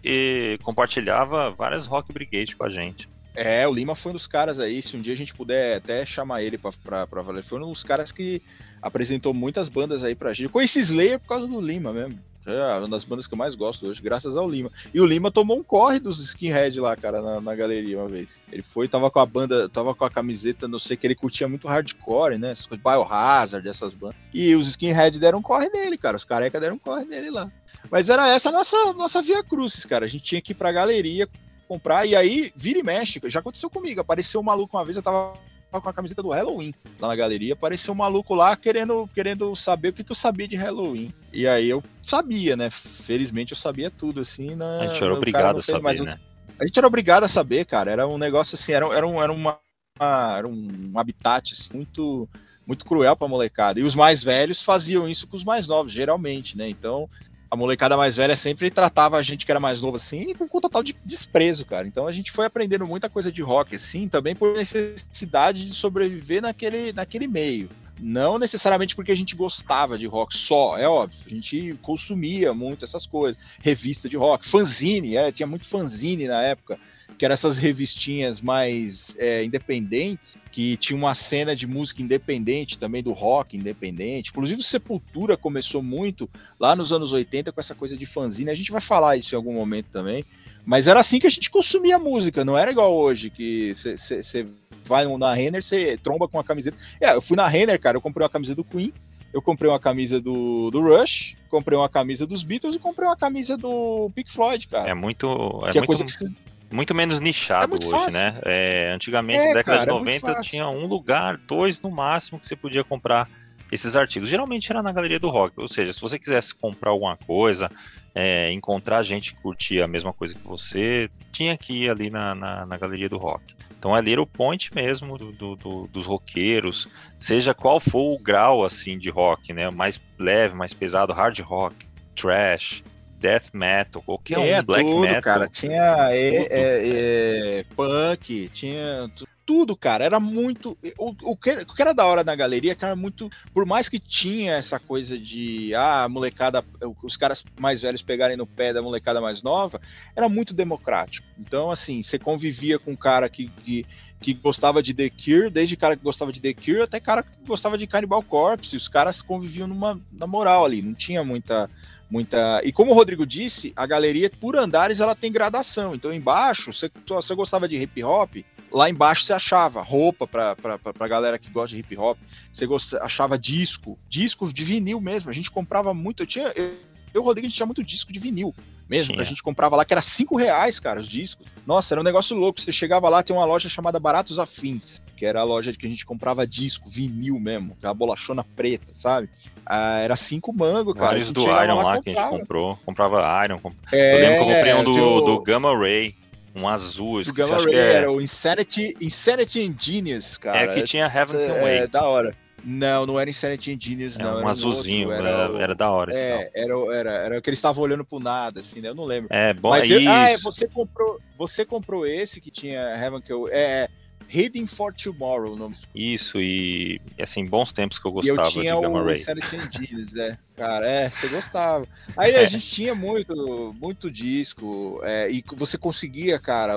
[0.63, 3.07] compartilhava várias Rock Brigade com a gente.
[3.35, 6.05] É, o Lima foi um dos caras aí, se um dia a gente puder até
[6.05, 8.41] chamar ele pra, valer, foi um dos caras que
[8.81, 10.45] apresentou muitas bandas aí pra gente.
[10.45, 12.19] Eu conheci Slayer por causa do Lima mesmo.
[12.45, 14.69] É uma das bandas que eu mais gosto hoje, graças ao Lima.
[14.93, 18.29] E o Lima tomou um corre dos skinhead lá, cara, na, na, galeria uma vez.
[18.51, 21.47] Ele foi, tava com a banda, tava com a camiseta, não sei que ele curtia
[21.47, 22.51] muito hardcore, né?
[22.51, 24.17] Essas coisas, Biohazard, essas bandas.
[24.33, 26.17] E os skinhead deram um corre nele, cara.
[26.17, 27.49] Os careca deram um corre nele lá.
[27.89, 30.05] Mas era essa a nossa, nossa via cruzes, cara.
[30.05, 31.27] A gente tinha que ir pra galeria
[31.67, 33.19] comprar, e aí, vira e mexe.
[33.25, 34.01] Já aconteceu comigo.
[34.01, 35.33] Apareceu um maluco uma vez, eu tava
[35.71, 37.53] com a camiseta do Halloween lá na galeria.
[37.53, 41.11] Apareceu um maluco lá querendo, querendo saber o que, que eu sabia de Halloween.
[41.31, 42.69] E aí eu sabia, né?
[43.05, 44.55] Felizmente eu sabia tudo, assim.
[44.55, 46.19] Na, a gente era obrigado a saber, né?
[46.59, 47.91] A gente era obrigado a saber, cara.
[47.91, 49.59] Era um negócio assim, era, era, um, era, uma,
[49.99, 52.29] era um habitat assim, muito,
[52.67, 53.79] muito cruel pra molecada.
[53.79, 56.69] E os mais velhos faziam isso com os mais novos, geralmente, né?
[56.69, 57.09] Então,
[57.53, 60.81] a molecada mais velha sempre tratava a gente que era mais novo assim com, total
[60.81, 61.87] de desprezo, cara.
[61.87, 66.41] Então a gente foi aprendendo muita coisa de rock assim, também por necessidade de sobreviver
[66.41, 67.69] naquele, naquele meio.
[67.99, 71.19] Não necessariamente porque a gente gostava de rock só, é óbvio.
[71.27, 73.39] A gente consumia muito essas coisas.
[73.61, 76.79] Revista de rock, fanzine, é, tinha muito fanzine na época
[77.17, 83.03] que eram essas revistinhas mais é, independentes, que tinha uma cena de música independente também,
[83.03, 84.29] do rock independente.
[84.29, 88.49] Inclusive, o Sepultura começou muito lá nos anos 80 com essa coisa de fanzine.
[88.49, 90.23] A gente vai falar isso em algum momento também.
[90.65, 94.47] Mas era assim que a gente consumia música, não era igual hoje, que você
[94.85, 96.77] vai na Renner, você tromba com uma camiseta.
[97.01, 98.93] É, eu fui na Renner, cara, eu comprei uma camisa do Queen,
[99.33, 103.17] eu comprei uma camisa do, do Rush, comprei uma camisa dos Beatles e comprei uma
[103.17, 104.89] camisa do Pink Floyd, cara.
[104.89, 105.27] É muito.
[105.65, 106.05] É, é muito...
[106.05, 108.39] Que muito menos nichado é hoje, né?
[108.43, 112.47] É, antigamente, é, década cara, de 90, é tinha um lugar, dois no máximo, que
[112.47, 113.29] você podia comprar
[113.71, 114.29] esses artigos.
[114.29, 117.69] Geralmente era na galeria do rock, ou seja, se você quisesse comprar alguma coisa,
[118.13, 122.35] é, encontrar gente que curtia a mesma coisa que você, tinha que ir ali na,
[122.35, 123.55] na, na galeria do rock.
[123.77, 128.17] Então ali era o point mesmo do, do, do, dos roqueiros, seja qual for o
[128.17, 129.69] grau assim de rock, né?
[129.69, 131.75] Mais leve, mais pesado, hard rock,
[132.15, 132.81] trash,
[133.23, 135.21] death metal, qualquer é, um, black tudo, metal.
[135.21, 139.09] cara, tinha é, é, é, punk, tinha
[139.45, 140.03] tudo, cara.
[140.03, 140.77] Era muito.
[140.97, 143.31] O, o, que, o que era da hora na galeria, cara, muito.
[143.53, 145.73] Por mais que tinha essa coisa de.
[145.73, 146.65] Ah, molecada.
[147.01, 149.79] Os caras mais velhos pegarem no pé da molecada mais nova,
[150.13, 151.25] era muito democrático.
[151.39, 153.85] Então, assim, você convivia com um cara que, que,
[154.19, 157.29] que gostava de The Cure, desde cara que gostava de The Cure até cara que
[157.47, 158.75] gostava de Cannibal Corpse.
[158.75, 161.69] Os caras conviviam numa, na moral ali, não tinha muita
[162.13, 162.61] muita.
[162.63, 165.95] E como o Rodrigo disse, a galeria por andares ela tem gradação.
[165.95, 168.35] Então embaixo, você, você gostava de hip hop,
[168.71, 172.19] lá embaixo você achava roupa para pra, galera que gosta de hip hop.
[172.53, 175.31] Você gostava, achava disco, disco de vinil mesmo.
[175.31, 176.21] A gente comprava muito.
[176.21, 176.53] Eu tinha.
[176.55, 176.75] Eu,
[177.15, 178.53] eu o Rodrigo, a gente tinha muito disco de vinil
[178.87, 181.47] mesmo, a gente comprava lá, que era cinco reais, cara, os discos.
[181.65, 182.61] Nossa, era um negócio louco.
[182.61, 185.89] Você chegava lá, tem uma loja chamada Baratos Afins, que era a loja que a
[185.89, 189.29] gente comprava disco, vinil mesmo, aquela bolachona preta, sabe?
[189.65, 191.07] Ah, era cinco mango, cara.
[191.07, 192.77] Vários do Iron lá, que a gente comprou.
[192.85, 193.59] Comprava Iron.
[193.59, 193.73] Comp...
[193.91, 196.15] É, eu lembro que eu comprei um do, do Gamma Ray.
[196.55, 197.93] Um azul, o Gamma Ray é...
[197.93, 200.59] era o Insanity, Insanity Ingenious, cara.
[200.59, 201.81] É que tinha Heaven Can é, Wait.
[201.81, 202.35] É, da hora.
[202.63, 204.43] Não, não era Insanity Ingenious, é, não.
[204.43, 206.15] Um azulzinho, outro, era, era, era, da hora.
[206.15, 208.89] É, era, era, era que eles estavam olhando pro nada, assim, né?
[208.89, 209.27] Eu não lembro.
[209.33, 213.37] É, bom, Mas é eu, Ah, você comprou, você comprou esse que tinha Heaven Can
[213.37, 213.53] Wait.
[213.53, 213.89] É,
[214.29, 215.75] Hidden for Tomorrow, o nome.
[215.93, 219.23] Isso, e assim, bons tempos que eu gostava eu de Gamma Ray.
[219.69, 220.37] Dias, é.
[220.55, 221.87] Cara, é, você gostava.
[222.15, 226.75] Aí a gente tinha muito, muito disco, é, e você conseguia, cara,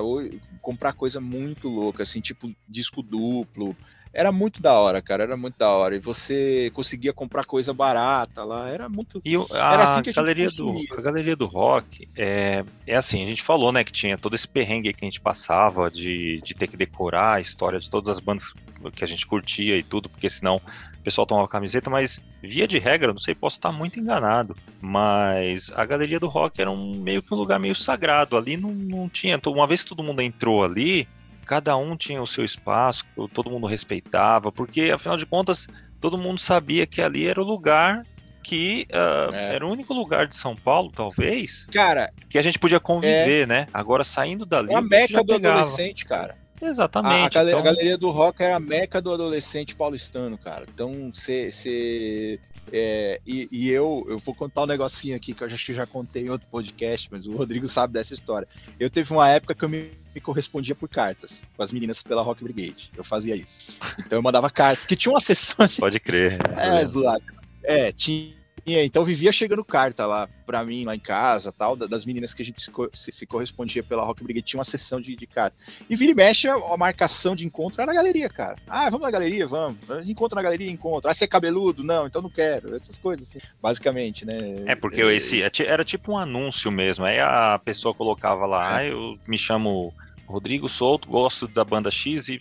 [0.61, 3.75] comprar coisa muito louca, assim, tipo disco duplo,
[4.17, 5.95] era muito da hora, cara, era muito da hora.
[5.95, 9.21] E você conseguia comprar coisa barata lá, era muito.
[9.23, 13.27] E a, era assim a, galeria do, a galeria do rock é, é assim, a
[13.27, 16.65] gente falou, né, que tinha todo esse perrengue que a gente passava de, de ter
[16.65, 18.51] que decorar a história de todas as bandas
[18.95, 22.79] que a gente curtia e tudo, porque senão o pessoal tomava camiseta, mas via de
[22.79, 27.21] regra, não sei, posso estar muito enganado, mas a galeria do rock era um meio
[27.21, 28.35] que um lugar meio sagrado.
[28.35, 29.39] Ali não, não tinha.
[29.45, 31.07] Uma vez que todo mundo entrou ali,
[31.47, 35.67] cada um tinha o seu espaço, todo mundo respeitava, porque afinal de contas
[35.99, 38.03] todo mundo sabia que ali era o lugar
[38.43, 39.55] que uh, é.
[39.55, 43.45] era o único lugar de São Paulo, talvez, cara, que a gente podia conviver, é...
[43.45, 43.67] né?
[43.73, 45.61] Agora saindo dali, a meca do pegava.
[45.61, 46.37] adolescente, cara.
[46.61, 47.37] Exatamente.
[47.37, 47.59] A, a, então...
[47.59, 50.65] a, galeria do rock é a meca do adolescente paulistano, cara.
[50.73, 52.39] Então, você.
[52.71, 55.85] É, e, e, eu, eu vou contar um negocinho aqui que eu acho que já
[55.85, 58.47] contei em outro podcast, mas o Rodrigo sabe dessa história.
[58.79, 62.21] Eu teve uma época que eu me, me correspondia por cartas com as meninas pela
[62.21, 62.89] Rock Brigade.
[62.97, 63.63] Eu fazia isso.
[63.99, 65.65] Então eu mandava cartas, porque tinha uma sessão.
[65.65, 65.77] De...
[65.77, 66.39] Pode crer.
[66.57, 67.23] É, zoado.
[67.63, 68.35] É, tinha
[68.75, 72.45] então vivia chegando carta lá pra mim, lá em casa, tal, das meninas que a
[72.45, 75.55] gente se, se, correspondia pela Rock Brigade, tinha uma sessão de, de carta.
[75.89, 78.57] E vira e mexe, a, marcação de encontro era na galeria, cara.
[78.67, 79.77] Ah, vamos na galeria, vamos.
[80.05, 81.09] Encontro na galeria, encontro.
[81.09, 81.83] Ah, você é cabeludo?
[81.83, 82.75] Não, então não quero.
[82.75, 84.37] Essas coisas, assim, basicamente, né?
[84.65, 87.05] É, porque é, esse era tipo um anúncio mesmo.
[87.05, 88.87] Aí a pessoa colocava lá, é.
[88.87, 89.93] ah, eu me chamo
[90.27, 92.37] Rodrigo Souto, gosto da banda XYZ,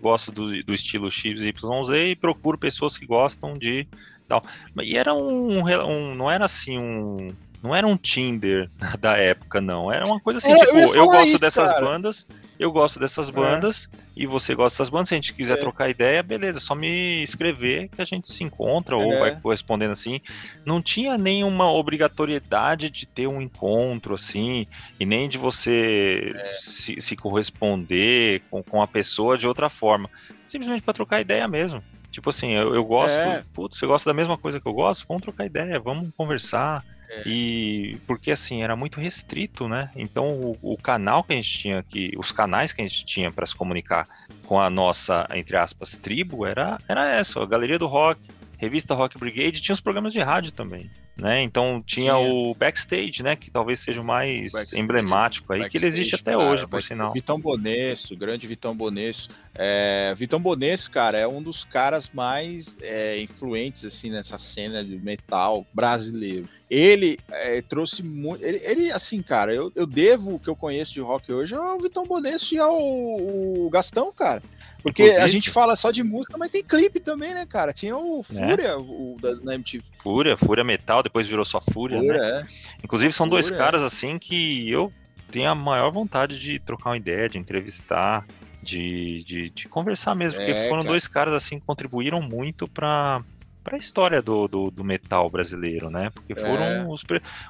[0.00, 3.88] gosto do, do estilo XYZ e procuro pessoas que gostam de
[4.32, 4.42] tal.
[4.82, 7.28] E era um, um não era assim um
[7.62, 8.68] não era um Tinder
[8.98, 9.90] da época, não.
[9.92, 11.80] Era uma coisa assim, é, tipo, eu, eu gosto isso, dessas cara.
[11.80, 12.26] bandas,
[12.58, 13.32] eu gosto dessas é.
[13.32, 13.98] bandas é.
[14.16, 15.08] e você gosta dessas bandas.
[15.08, 15.56] Se a gente quiser é.
[15.56, 19.20] trocar ideia, beleza, só me escrever que a gente se encontra ou é.
[19.20, 20.20] vai correspondendo assim.
[20.66, 24.66] Não tinha nenhuma obrigatoriedade de ter um encontro assim
[24.98, 26.54] e nem de você é.
[26.56, 30.10] se, se, corresponder com, com a pessoa de outra forma.
[30.48, 31.82] Simplesmente para trocar ideia mesmo.
[32.12, 33.42] Tipo assim, eu, eu gosto, é.
[33.54, 35.06] putz, você gosta da mesma coisa que eu gosto?
[35.08, 36.84] Vamos trocar ideia, vamos conversar.
[37.08, 37.22] É.
[37.26, 39.90] E porque assim, era muito restrito, né?
[39.96, 43.30] Então o, o, canal que a gente tinha aqui, os canais que a gente tinha
[43.30, 44.06] para se comunicar
[44.46, 48.20] com a nossa, entre aspas, tribo, era, era essa, a Galeria do Rock,
[48.58, 50.90] Revista Rock Brigade, tinha os programas de rádio também
[51.22, 51.40] né?
[51.40, 53.36] Então tinha, o backstage, né?
[53.36, 56.66] Que talvez seja o mais backstage, emblemático aí, backstage, que ele existe até cara, hoje,
[56.66, 57.12] por sinal.
[57.12, 59.28] Vitão Bonesso, grande Vitão Bonesso.
[59.54, 64.96] É, Vitão Bonesso, cara, é um dos caras mais é, influentes assim nessa cena de
[64.98, 66.48] metal brasileiro.
[66.72, 68.42] Ele é, trouxe muito.
[68.42, 71.78] Ele, ele, assim, cara, eu, eu devo o que eu conheço de rock hoje ao
[71.78, 74.42] Vitão Bonesso e ao o Gastão, cara.
[74.82, 77.74] Porque Inclusive, a gente fala só de música, mas tem clipe também, né, cara?
[77.74, 78.48] Tinha o né?
[78.48, 78.74] Fúria é.
[78.74, 79.84] o, da, na MTV.
[79.98, 82.40] Fúria, Fúria Metal, depois virou só Fúria, Fúria né?
[82.40, 82.82] É.
[82.82, 84.90] Inclusive são Fúria, dois caras, assim, que eu
[85.30, 88.26] tenho a maior vontade de trocar uma ideia, de entrevistar,
[88.62, 90.92] de, de, de conversar mesmo, porque é, foram cara.
[90.92, 93.22] dois caras, assim, que contribuíram muito para
[93.62, 96.10] para a história do, do, do, metal brasileiro, né?
[96.14, 96.86] Porque foram é.
[96.86, 97.02] os.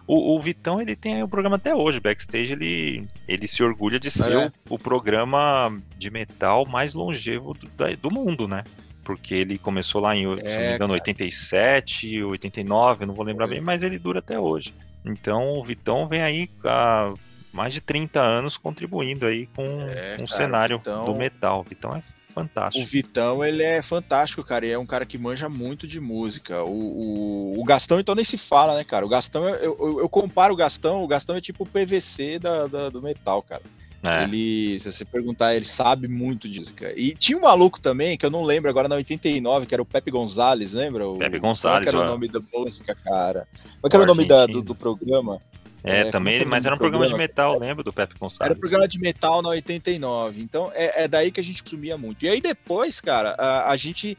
[0.06, 4.10] O, o, Vitão ele tem o programa até hoje, backstage ele, ele se orgulha de
[4.10, 4.46] ser é.
[4.46, 8.64] o, o, programa de metal mais longevo do, do mundo, né?
[9.04, 13.46] Porque ele começou lá em, é, se não me engano, 87, 89, não vou lembrar
[13.46, 13.56] Foi.
[13.56, 14.72] bem, mas ele dura até hoje.
[15.04, 17.12] Então o Vitão vem aí há
[17.52, 21.60] mais de 30 anos contribuindo aí com, é, um cara, cenário Vitão, do metal.
[21.60, 22.84] O Vitão é fantástico.
[22.84, 26.62] O Vitão, ele é fantástico, cara, e é um cara que manja muito de música.
[26.64, 29.04] O, o, o Gastão, então, nem se fala, né, cara?
[29.04, 32.66] O Gastão, eu, eu, eu comparo o Gastão, o Gastão é tipo o PVC da,
[32.66, 33.62] da do metal, cara.
[34.02, 34.24] É.
[34.24, 36.92] Ele, se você perguntar, ele sabe muito de música.
[36.96, 39.86] E tinha um maluco também, que eu não lembro agora na 89, que era o
[39.86, 41.04] Pepe Gonzalez, lembra?
[41.18, 43.46] Pepe Gonzalez, Qual era o nome da música, cara?
[43.80, 45.40] Qual era o nome da, do, do programa?
[45.84, 48.40] É, é também, mas era um programa, programa de metal, lembro do Pepe Gonçalves.
[48.40, 51.98] Era um programa de metal na 89, então é, é daí que a gente consumia
[51.98, 52.24] muito.
[52.24, 54.16] E aí depois, cara, a, a gente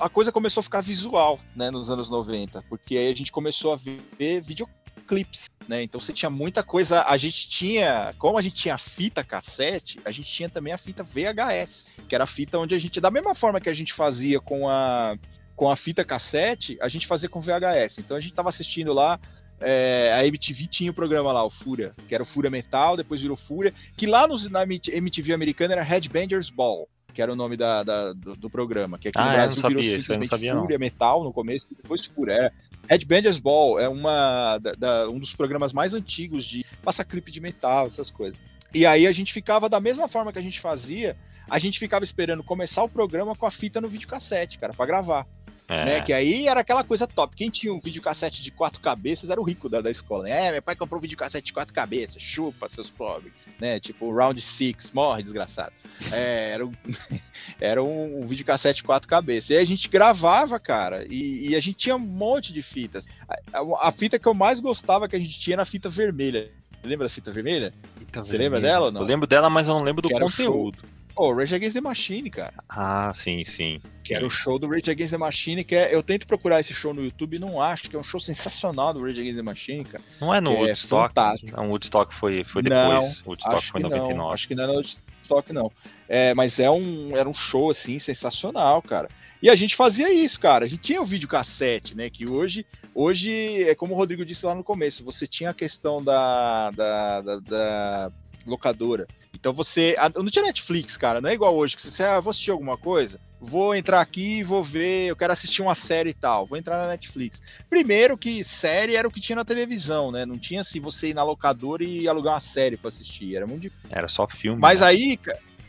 [0.00, 3.74] a coisa começou a ficar visual, né, nos anos 90, porque aí a gente começou
[3.74, 5.82] a ver videoclipes, né?
[5.82, 10.10] Então você tinha muita coisa, a gente tinha, como a gente tinha fita cassete, a
[10.10, 13.34] gente tinha também a fita VHS, que era a fita onde a gente, da mesma
[13.34, 15.16] forma que a gente fazia com a
[15.54, 17.98] com a fita cassete, a gente fazia com VHS.
[17.98, 19.20] Então a gente estava assistindo lá
[19.64, 23.20] é, a MTV tinha o programa lá, o Fúria, que era o Fúria Metal, depois
[23.20, 27.56] virou Fúria, que lá nos, na MTV americana era Headbangers Ball, que era o nome
[27.56, 30.78] da, da do, do, programa, que aqui ah, no Brasil sabia, virou simplesmente Fúria não.
[30.78, 32.32] Metal no começo e depois Fúria.
[32.32, 32.52] Era
[32.88, 37.40] Headbangers Ball é uma, da, da, um dos programas mais antigos de passar clipe de
[37.40, 38.38] metal, essas coisas.
[38.74, 41.16] E aí a gente ficava da mesma forma que a gente fazia,
[41.48, 45.26] a gente ficava esperando começar o programa com a fita no videocassete, cara, para gravar.
[45.68, 45.84] É.
[45.84, 46.00] Né?
[46.02, 47.34] Que aí era aquela coisa top.
[47.34, 50.28] Quem tinha um videocassete de quatro cabeças era o rico da, da escola.
[50.28, 53.32] É, meu pai comprou um videocassete de quatro cabeças, chupa seus pobres.
[53.58, 53.80] Né?
[53.80, 55.72] Tipo, Round Six, morre, desgraçado.
[56.12, 56.72] É, era um,
[57.60, 59.50] era um, um videocassete de quatro cabeças.
[59.50, 63.04] E aí a gente gravava, cara, e, e a gente tinha um monte de fitas.
[63.26, 65.88] A, a, a, fita que eu mais gostava que a gente tinha era a fita
[65.88, 66.50] vermelha.
[66.80, 67.72] Você lembra da fita vermelha?
[67.98, 68.44] Fita Você vermelha.
[68.44, 69.00] lembra dela ou não?
[69.00, 70.78] Eu lembro dela, mas eu não lembro do que conteúdo.
[71.14, 72.54] Pô, oh, Rage Against the Machine, cara.
[72.68, 73.80] Ah, sim, sim.
[74.02, 76.74] Que era o show do Rage Against the Machine, que é, eu tento procurar esse
[76.74, 79.42] show no YouTube e não acho, que é um show sensacional do Rage Against the
[79.42, 80.02] Machine, cara.
[80.20, 81.14] Não é no é Woodstock?
[81.16, 83.22] É não, Woodstock foi, foi depois.
[83.22, 84.14] Não, Woodstock foi em 99.
[84.14, 85.70] Não, acho que não é no Woodstock, não.
[86.08, 89.08] É, mas é um, era um show, assim, sensacional, cara.
[89.40, 90.64] E a gente fazia isso, cara.
[90.64, 92.10] A gente tinha o vídeo cassete, né?
[92.10, 96.02] Que hoje, hoje é como o Rodrigo disse lá no começo, você tinha a questão
[96.02, 98.12] da, da, da, da
[98.46, 99.06] locadora.
[99.34, 99.96] Então você.
[100.14, 103.18] Não tinha Netflix, cara, não é igual hoje, que você ah, vou assistir alguma coisa,
[103.40, 106.78] vou entrar aqui e vou ver, eu quero assistir uma série e tal, vou entrar
[106.78, 107.42] na Netflix.
[107.68, 110.24] Primeiro que série era o que tinha na televisão, né?
[110.24, 113.62] Não tinha assim você ir na locadora e alugar uma série para assistir, era muito
[113.62, 113.88] difícil.
[113.92, 114.60] Era só filme.
[114.60, 114.86] Mas né?
[114.86, 115.18] aí,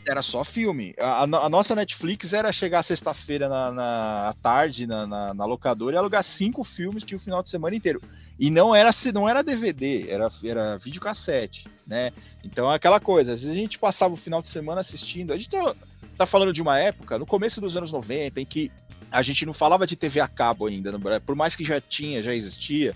[0.06, 0.94] era só filme.
[0.98, 5.98] A, a, nossa Netflix era chegar sexta-feira na, na tarde na, na, na, locadora e
[5.98, 8.00] alugar cinco filmes que o final de semana inteiro.
[8.38, 12.12] E não era não era DVD, era, era videocassete, né?
[12.46, 15.32] Então é aquela coisa, às vezes a gente passava o final de semana assistindo.
[15.32, 15.74] A gente tá,
[16.16, 18.70] tá falando de uma época, no começo dos anos 90, em que
[19.10, 22.34] a gente não falava de TV a cabo ainda, por mais que já tinha, já
[22.34, 22.94] existia,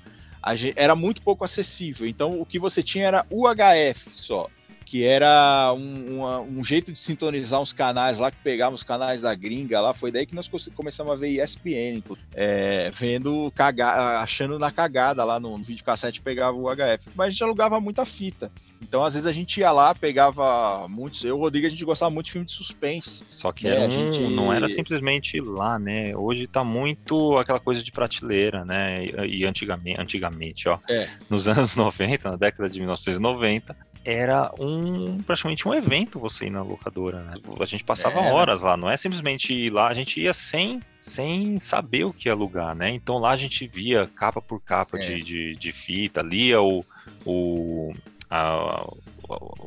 [0.54, 2.06] gente, era muito pouco acessível.
[2.06, 4.48] Então o que você tinha era UHF só
[4.90, 9.20] que era um, uma, um, jeito de sintonizar uns canais lá, que pegava os canais
[9.20, 12.02] da gringa lá, foi daí que nós começamos a ver ESPN,
[12.34, 17.08] é, vendo, caga, achando na cagada lá no, no videocassete, pegava o HF.
[17.14, 18.50] Mas a gente alugava muita fita.
[18.82, 21.22] Então, às vezes, a gente ia lá, pegava muitos.
[21.22, 23.22] Eu e o Rodrigo, a gente gostava muito de filme de suspense.
[23.28, 23.86] Só que né?
[23.86, 24.34] um, gente...
[24.34, 26.16] não era simplesmente lá, né?
[26.16, 29.04] Hoje tá muito aquela coisa de prateleira, né?
[29.28, 31.08] E antigamente, antigamente ó, é.
[31.28, 33.76] nos anos 90, na década de 1990,
[34.12, 37.34] era um praticamente um evento você ir na locadora, né?
[37.60, 40.80] A gente passava é, horas lá, não é simplesmente ir lá, a gente ia sem,
[41.00, 42.90] sem saber o que ia alugar, né?
[42.90, 45.00] Então lá a gente via capa por capa é.
[45.00, 46.84] de, de, de, fita, lia o,
[47.24, 47.94] o,
[48.28, 48.84] a,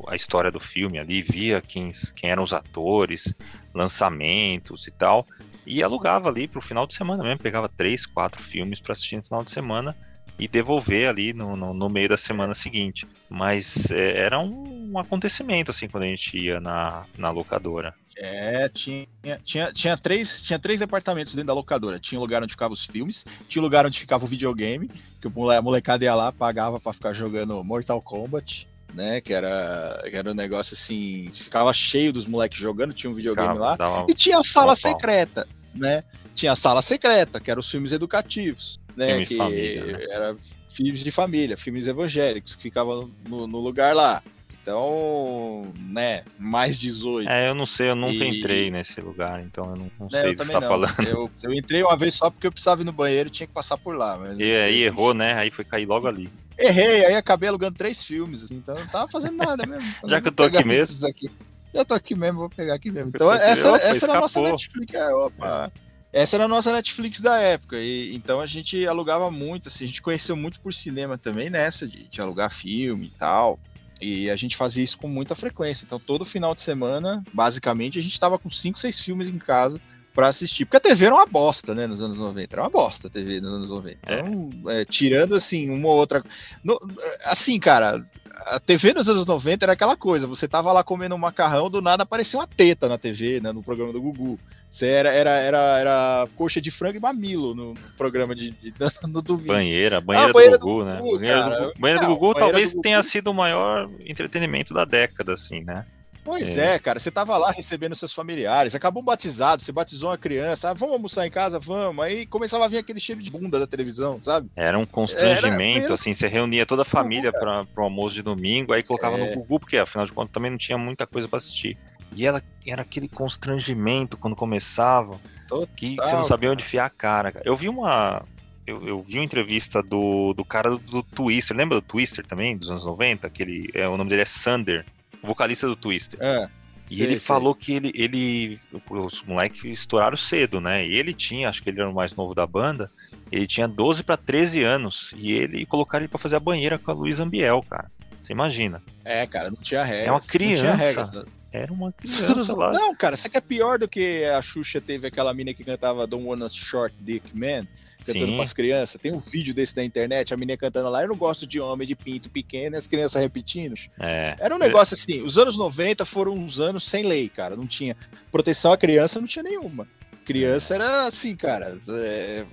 [0.09, 3.33] a história do filme ali, via quem, quem eram os atores,
[3.73, 5.25] lançamentos e tal,
[5.65, 9.23] e alugava ali pro final de semana mesmo, pegava três, quatro filmes para assistir no
[9.23, 9.95] final de semana
[10.37, 13.07] e devolver ali no, no, no meio da semana seguinte.
[13.29, 17.93] Mas é, era um, um, acontecimento, assim, quando a gente ia na, na locadora.
[18.17, 19.07] É, tinha,
[19.43, 21.99] tinha, tinha, três, tinha três departamentos dentro da locadora.
[21.99, 25.27] Tinha o lugar onde ficavam os filmes, tinha o lugar onde ficava o videogame, que
[25.27, 29.21] a molecada ia lá, pagava para ficar jogando Mortal Kombat, né?
[29.21, 33.57] Que era, que era um negócio assim, ficava cheio dos moleques jogando, tinha um videogame
[33.57, 33.77] lá.
[34.07, 36.03] E tinha a sala secreta, né?
[36.35, 39.07] Tinha a sala secreta, que eram os filmes educativos né?
[39.07, 40.05] Filme que família, né?
[40.09, 40.35] era
[40.73, 44.21] filmes de família, filmes evangélicos, que ficavam no, no, lugar lá.
[44.61, 47.29] Então, né, mais 18.
[47.29, 48.39] É, eu não sei, eu nunca e...
[48.39, 50.67] entrei nesse lugar, então eu não, não é, sei o que você tá não.
[50.67, 51.07] falando.
[51.07, 53.53] Eu, eu, entrei uma vez só porque eu precisava ir no banheiro e tinha que
[53.53, 54.17] passar por lá.
[54.17, 54.39] Mas...
[54.39, 55.33] E aí errou, né?
[55.33, 56.29] Aí foi cair logo ali.
[56.57, 59.91] Errei, aí acabei alugando três filmes, assim, então não tava fazendo nada mesmo.
[60.05, 61.05] Já que eu tô aqui mesmo.
[61.05, 61.29] Aqui.
[61.73, 63.11] Já tô aqui mesmo, vou pegar aqui mesmo.
[63.13, 64.93] Então essa, opa, essa era a nossa Netflix.
[64.93, 65.71] É, opa.
[65.75, 65.92] É.
[66.13, 69.87] Essa era a nossa Netflix da época, e então a gente alugava muito, assim, a
[69.87, 73.59] gente conheceu muito por cinema também nessa, de, de alugar filme e tal.
[73.99, 75.85] E a gente fazia isso com muita frequência.
[75.85, 79.79] Então, todo final de semana, basicamente, a gente tava com 5, 6 filmes em casa
[80.13, 80.65] para assistir.
[80.65, 82.53] Porque a TV era uma bosta, né, nos anos 90.
[82.53, 83.97] Era uma bosta a TV nos anos 90.
[84.03, 84.81] Então, é.
[84.81, 86.21] É, tirando, assim, uma ou outra.
[86.63, 86.79] No,
[87.23, 88.05] assim, cara,
[88.45, 90.27] a TV nos anos 90 era aquela coisa.
[90.27, 93.63] Você tava lá comendo um macarrão, do nada aparecia uma teta na TV, né, no
[93.63, 94.37] programa do Gugu.
[94.73, 98.73] Você era, era, era, era coxa de frango e mamilo no programa de, de
[99.07, 99.53] no domingo.
[99.53, 100.97] Banheira, banheira, ah, banheira do, Gugu, do né?
[100.99, 102.81] Gugu, banheira, do, banheira não, do Gugu talvez do Gugu.
[102.81, 105.85] tenha sido o maior entretenimento da década, assim, né?
[106.23, 106.75] Pois é.
[106.75, 106.79] é.
[106.79, 110.93] cara, você tava lá recebendo seus familiares, acabou batizado, você batizou uma criança, ah, vamos
[110.93, 112.03] almoçar em casa, vamos.
[112.03, 114.49] Aí começava a vir aquele cheiro de bunda da televisão, sabe?
[114.55, 115.93] Era um constrangimento, Era...
[115.93, 119.19] assim, você reunia toda a família para pro almoço de domingo, aí colocava é...
[119.19, 121.77] no Gugu, porque afinal de contas também não tinha muita coisa para assistir.
[122.15, 126.89] E ela era aquele constrangimento quando começava, Total, que você não sabia onde fiar a
[126.89, 127.33] cara.
[127.43, 128.23] Eu vi uma.
[128.65, 131.55] Eu, eu, vi uma entrevista do, do cara do, do, Twister.
[131.55, 133.27] Lembra do Twister também, dos anos 90?
[133.27, 134.85] Aquele, é, o nome dele é Sander,
[135.21, 136.17] o vocalista do Twister.
[136.21, 136.47] É.
[136.89, 137.25] E sei, ele sei.
[137.25, 138.57] falou que ele, ele.
[138.89, 140.85] Os moleques estouraram cedo, né?
[140.85, 142.89] E ele tinha, acho que ele era o mais novo da banda.
[143.31, 145.13] Ele tinha 12 para 13 anos.
[145.17, 147.91] E ele colocaram ele pra fazer a banheira com a Luísa Ambiel, cara.
[148.21, 148.81] Você imagina.
[149.03, 150.07] É, cara, não tinha regra.
[150.07, 151.25] É uma criança.
[151.53, 152.71] Era uma criança lá.
[152.71, 156.07] Não, cara, isso aqui é pior do que a Xuxa teve aquela mina que cantava
[156.07, 157.67] Don't Wanna Short Dick Man,
[158.03, 158.35] cantando Sim.
[158.37, 158.99] pras crianças.
[158.99, 161.87] Tem um vídeo desse na internet, a menina cantando lá, eu não gosto de homem
[161.87, 163.75] de pinto pequeno, as crianças repetindo.
[163.99, 164.35] É.
[164.39, 167.55] Era um negócio assim, os anos 90 foram uns anos sem lei, cara.
[167.55, 167.95] Não tinha
[168.31, 169.87] proteção à criança, não tinha nenhuma.
[170.25, 170.75] Criança é.
[170.75, 171.77] era assim, cara.
[171.87, 172.43] É,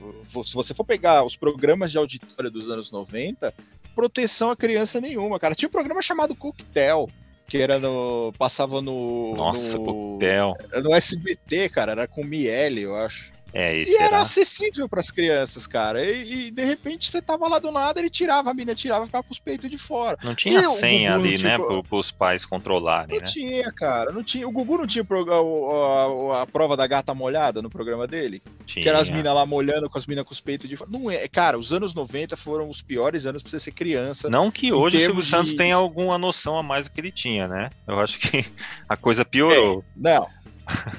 [0.45, 3.55] se você for pegar os programas de auditório dos anos 90,
[3.95, 5.55] proteção à criança nenhuma, cara.
[5.55, 7.09] Tinha um programa chamado Coquetel
[7.51, 8.33] que era no.
[8.39, 9.35] Passava no.
[9.35, 10.55] Nossa, no, coquetel.
[10.83, 13.31] No SBT, cara, era com Miele, eu acho.
[13.53, 16.05] É, e era, era acessível para as crianças, cara.
[16.05, 19.25] E, e, de repente você tava lá do nada, ele tirava, a menina tirava, ficava
[19.25, 20.19] com os peitos de fora.
[20.23, 23.23] Não tinha e senha ali, né, para os pais controlarem, não né?
[23.25, 24.13] Não tinha, cara.
[24.13, 24.47] Não tinha.
[24.47, 28.43] O Gugu não tinha a, a, a, prova da gata molhada no programa dele?
[28.67, 28.83] Tinha.
[28.83, 30.91] Que era as minas lá molhando com as minas com os peitos de fora.
[30.91, 34.29] Não é, cara, os anos 90 foram os piores anos para você ser criança.
[34.29, 35.29] Não que hoje o Silvio de...
[35.29, 37.71] Santos tenha alguma noção a mais do que ele tinha, né?
[37.87, 38.45] Eu acho que
[38.89, 39.85] a coisa piorou.
[39.97, 40.40] É, não.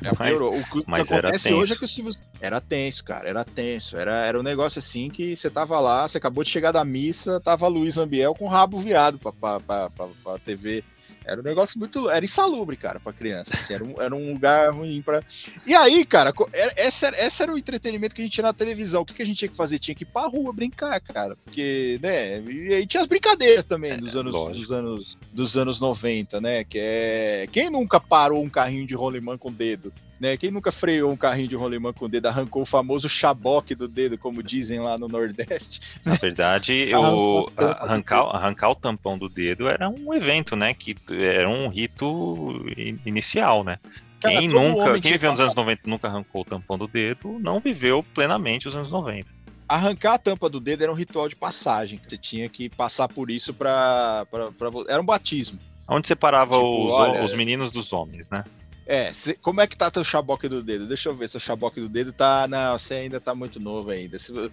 [0.03, 3.29] É, mas, o que, mas que acontece hoje é que o Silvio era tenso, cara,
[3.29, 3.97] era tenso.
[3.97, 7.39] Era, era um negócio assim que você tava lá, você acabou de chegar da missa,
[7.39, 10.83] tava Luiz Ambiel com o rabo virado pra, pra, pra, pra, pra TV
[11.25, 12.09] era um negócio muito.
[12.09, 13.51] Era insalubre, cara, pra criança.
[13.53, 15.21] Assim, era, um, era um lugar ruim pra.
[15.65, 16.33] E aí, cara,
[16.75, 19.01] esse era, esse era o entretenimento que a gente tinha na televisão.
[19.01, 19.79] O que, que a gente tinha que fazer?
[19.79, 21.35] Tinha que ir pra rua brincar, cara.
[21.45, 22.41] Porque, né?
[22.41, 26.63] E aí tinha as brincadeiras também dos, é, anos, dos, anos, dos anos 90, né?
[26.63, 27.47] Que é.
[27.51, 29.93] Quem nunca parou um carrinho de rolemã com o dedo?
[30.21, 30.37] Né?
[30.37, 33.87] Quem nunca freou um carrinho de rolemã com o dedo, arrancou o famoso chaboque do
[33.87, 35.81] dedo, como dizem lá no Nordeste.
[36.05, 40.75] Na verdade, o, arrancar, arrancar o tampão do dedo era um evento, né?
[40.75, 42.63] Que era um rito
[43.03, 43.79] inicial, né?
[44.19, 47.59] Cara, quem nunca, quem viveu nos anos 90 nunca arrancou o tampão do dedo, não
[47.59, 49.27] viveu plenamente os anos 90.
[49.67, 51.99] Arrancar a tampa do dedo era um ritual de passagem.
[52.07, 54.27] Você tinha que passar por isso para.
[54.87, 55.57] Era um batismo.
[55.87, 58.43] Onde separava tipo, os, olha, os meninos dos homens, né?
[58.91, 60.85] É, cê, como é que tá teu chaboque do dedo?
[60.85, 62.45] Deixa eu ver, seu chaboque do dedo tá.
[62.45, 64.19] Não, você ainda tá muito novo ainda.
[64.19, 64.49] Se, uh,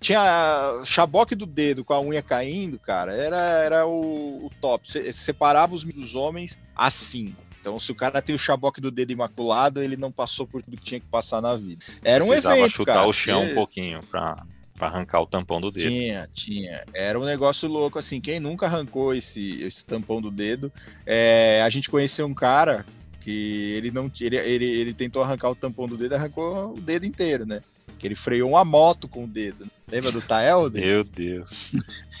[0.00, 4.90] tinha chaboque do dedo com a unha caindo, cara, era, era o, o top.
[4.90, 7.36] Cê, separava os dos homens assim.
[7.60, 10.76] Então, se o cara tem o chaboque do dedo imaculado, ele não passou por tudo
[10.76, 11.84] que tinha que passar na vida.
[12.02, 14.44] Era um Precisava evento, chutar cara, o chão um pouquinho pra,
[14.74, 15.88] pra arrancar o tampão do dedo.
[15.88, 16.84] Tinha, tinha.
[16.92, 18.20] Era um negócio louco, assim.
[18.20, 20.72] Quem nunca arrancou esse, esse tampão do dedo?
[21.06, 22.84] É, a gente conheceu um cara
[23.26, 27.04] que ele não ele, ele, ele tentou arrancar o tampão do dedo arrancou o dedo
[27.04, 27.60] inteiro, né?
[27.98, 29.66] Que ele freou uma moto com o dedo.
[29.90, 30.70] Lembra do Tael?
[30.70, 31.68] Meu Deus.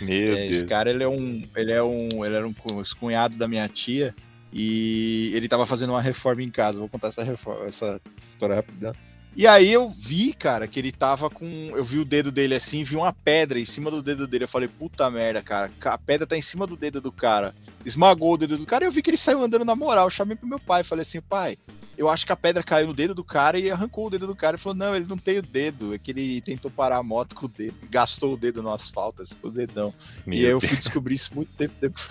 [0.00, 0.52] Meu é, Deus.
[0.56, 1.44] Esse cara, ele é um.
[1.54, 2.24] Ele é um.
[2.24, 2.52] Ele era um
[2.98, 4.12] cunhado da minha tia.
[4.52, 6.80] E ele tava fazendo uma reforma em casa.
[6.80, 8.00] Vou contar essa, reforma, essa
[8.32, 8.92] história rapidão.
[9.36, 11.68] E aí eu vi, cara, que ele tava com.
[11.74, 14.44] Eu vi o dedo dele assim, vi uma pedra em cima do dedo dele.
[14.44, 15.70] Eu falei, puta merda, cara.
[15.84, 17.54] A pedra tá em cima do dedo do cara.
[17.84, 20.06] Esmagou o dedo do cara e eu vi que ele saiu andando na moral.
[20.06, 20.82] Eu chamei pro meu pai.
[20.82, 21.58] Falei assim, pai,
[21.96, 24.36] eu acho que a pedra caiu no dedo do cara e arrancou o dedo do
[24.36, 24.56] cara.
[24.56, 25.94] Ele falou: não, ele não tem o dedo.
[25.94, 27.74] É que ele tentou parar a moto com o dedo.
[27.88, 29.92] Gastou o dedo no asfalto, assim, o dedão.
[30.26, 32.06] Meu e aí eu fui descobrir isso muito tempo depois.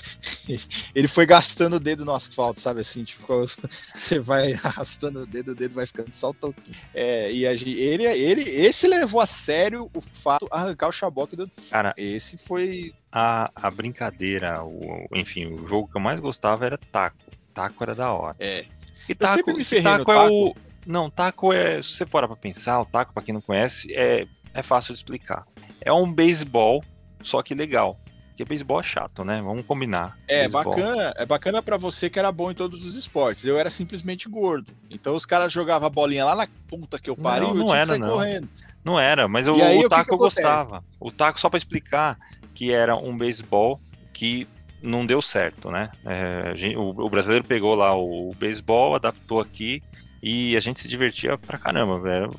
[0.96, 3.04] ele foi gastando o dedo no asfalto, sabe assim?
[3.04, 3.46] Tipo,
[3.96, 6.78] você vai arrastando o dedo, o dedo vai ficando só o toquinho.
[6.94, 11.50] É, e ele, ele, esse levou a sério o fato de arrancar o chaboque do.
[11.70, 12.94] Cara, esse foi.
[13.12, 17.18] A, a brincadeira, o, enfim, o jogo que eu mais gostava era taco.
[17.54, 18.36] Taco era da hora.
[18.38, 18.66] É.
[19.08, 19.53] E taco,
[19.84, 20.56] taco, é o.
[20.86, 21.82] Não, taco é.
[21.82, 24.99] Se você parar pra pensar, o taco, pra quem não conhece, é, é fácil de
[24.99, 25.45] explicar.
[25.82, 26.84] É um beisebol,
[27.24, 27.99] só que legal.
[28.30, 29.41] Porque beisebol é chato, né?
[29.41, 30.18] Vamos combinar.
[30.28, 30.76] É baseball.
[30.76, 33.45] bacana, é bacana para você que era bom em todos os esportes.
[33.45, 34.74] Eu era simplesmente gordo.
[34.89, 37.76] Então os caras jogavam a bolinha lá na puta que eu pariu, não, não eu
[37.76, 38.10] era, não.
[38.10, 38.49] correndo.
[38.84, 40.84] Não era, mas o, aí, o taco que que eu gostava.
[40.99, 42.20] O taco, só para explicar,
[42.53, 43.80] que era um beisebol
[44.14, 44.47] que
[44.86, 45.92] não deu certo, né?
[46.06, 49.82] É, o, o, brasileiro pegou lá o, o beisebol, adaptou aqui
[50.22, 52.34] e a gente se divertia pra caramba, velho.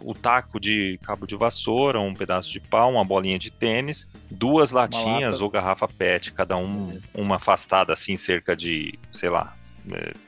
[0.00, 4.72] O taco de cabo de vassoura, um pedaço de pau, uma bolinha de tênis, duas
[4.72, 7.00] latinhas ou garrafa PET, cada um uhum.
[7.14, 9.54] uma afastada assim, cerca de, sei lá,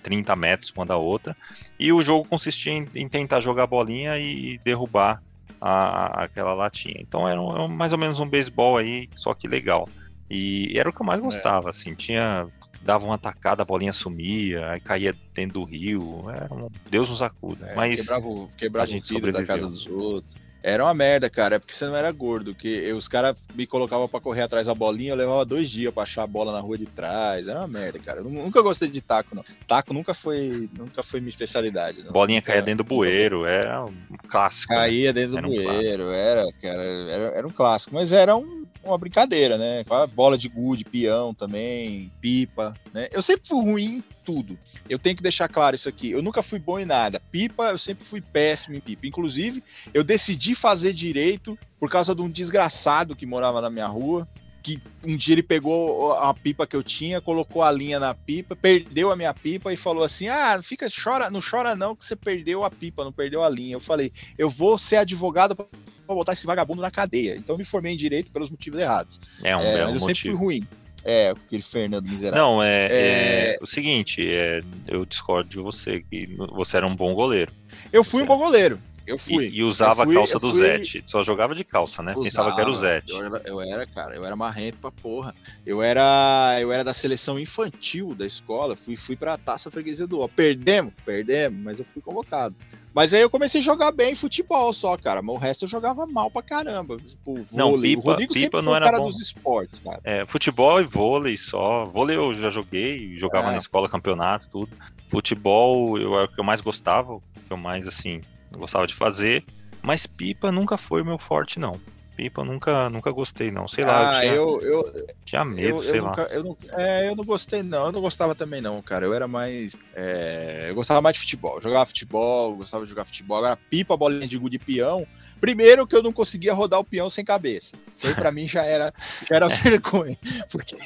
[0.05, 1.37] 30 é, metros uma da outra.
[1.81, 5.21] E o jogo consistia em, em tentar jogar a bolinha e derrubar
[5.61, 6.97] a, aquela latinha.
[7.01, 9.89] Então era um, mais ou menos um beisebol aí, só que legal.
[10.31, 11.23] E era o que eu mais é.
[11.23, 11.71] gostava, é.
[11.71, 12.49] assim, tinha
[12.81, 17.23] dava uma atacada, a bolinha sumia, aí caía dentro do rio, era um Deus nos
[17.23, 17.67] acuda.
[17.67, 20.39] É, mas quebrava, quebrava a gente o da casa dos outros.
[20.63, 21.57] Era uma merda, cara.
[21.57, 22.55] É porque você não era gordo.
[22.55, 25.95] Que eu, os caras me colocavam para correr atrás da bolinha, eu levava dois dias
[25.95, 27.47] pra achar a bola na rua de trás.
[27.47, 28.21] Era uma merda, cara.
[28.21, 29.45] Eu nunca gostei de taco, não.
[29.69, 32.03] Taco nunca foi, nunca foi minha especialidade.
[32.03, 32.13] Não.
[32.13, 34.73] Bolinha caía dentro do bueiro, era um clássico.
[34.73, 34.81] Né?
[34.81, 36.83] Caía dentro do era bueiro, um era, cara.
[36.83, 37.95] Era, era um clássico.
[37.95, 38.58] Mas era um,
[38.89, 39.85] uma brincadeira, né?
[40.15, 43.09] Bola de gude, peão também, pipa, né?
[43.13, 44.59] Eu sempre fui ruim em tudo
[44.89, 46.11] eu tenho que deixar claro isso aqui.
[46.11, 47.21] Eu nunca fui bom em nada.
[47.31, 49.07] Pipa, eu sempre fui péssimo em pipa.
[49.07, 49.63] Inclusive,
[49.93, 54.27] eu decidi fazer direito por causa de um desgraçado que morava na minha rua.
[54.63, 58.57] Que um dia ele pegou a pipa que eu tinha, colocou a linha na pipa,
[58.57, 62.17] perdeu a minha pipa e falou assim: Ah, fica, chora, não chora não, que você
[62.17, 63.77] perdeu a pipa, não perdeu a linha.
[63.77, 65.67] Eu falei, eu vou ser advogado para
[66.09, 67.35] botar esse vagabundo na cadeia.
[67.37, 69.19] Então eu me formei em direito pelos motivos errados.
[69.43, 70.07] É um é, belo mas eu motivo.
[70.07, 70.67] sempre fui ruim.
[71.05, 72.45] É, aquele Fernando miserável.
[72.45, 73.55] Não, é, é...
[73.55, 77.53] é o seguinte, é, eu discordo de você, que você era um bom goleiro.
[77.93, 78.79] Eu fui um bom goleiro.
[79.09, 79.47] Eu fui.
[79.47, 80.61] E, e usava fui, a calça do fui...
[80.61, 81.03] Zete.
[81.07, 82.13] Só jogava de calça, né?
[82.13, 83.13] Usava, Pensava que era o Zete.
[83.13, 85.35] Eu era, eu era, cara, eu era marrento pra porra.
[85.65, 88.77] Eu era, eu era da seleção infantil da escola.
[88.77, 90.29] Fui, fui pra taça freguesia do Ó.
[90.29, 92.55] Perdemos, perdemos, mas eu fui convocado.
[92.95, 95.23] Mas aí eu comecei a jogar bem futebol só, cara.
[95.23, 96.99] Mas o resto eu jogava mal pra caramba.
[96.99, 97.97] Tipo, não, vôlei.
[97.97, 99.09] pipa, pipa não era cara bom.
[99.09, 100.01] dos esportes, cara.
[100.05, 101.85] É, futebol e vôlei só.
[101.85, 103.53] Vôlei eu já joguei, jogava é.
[103.53, 104.71] na escola campeonato, tudo.
[105.07, 108.21] Futebol eu era o que eu mais gostava, o que eu mais, assim,
[108.57, 109.45] gostava de fazer.
[109.83, 111.81] Mas pipa nunca foi o meu forte, não.
[112.17, 113.69] pipa eu nunca, nunca gostei, não.
[113.69, 116.15] Sei lá, ah, eu tinha, eu, eu, tinha medo, eu, sei eu lá.
[116.31, 117.87] Eu, não, é, eu não gostei, não.
[117.87, 119.07] Eu não gostava também, não, cara.
[119.07, 119.75] Eu era mais.
[119.95, 121.57] É, eu gostava mais de futebol.
[121.57, 123.39] Eu jogava futebol, gostava de jogar futebol.
[123.39, 125.07] Agora, pipa, bolinha de gude peão.
[125.41, 127.73] Primeiro que eu não conseguia rodar o peão sem cabeça.
[127.97, 128.93] Isso aí pra mim já era,
[129.29, 130.17] já era vergonha.
[130.51, 130.77] Porque,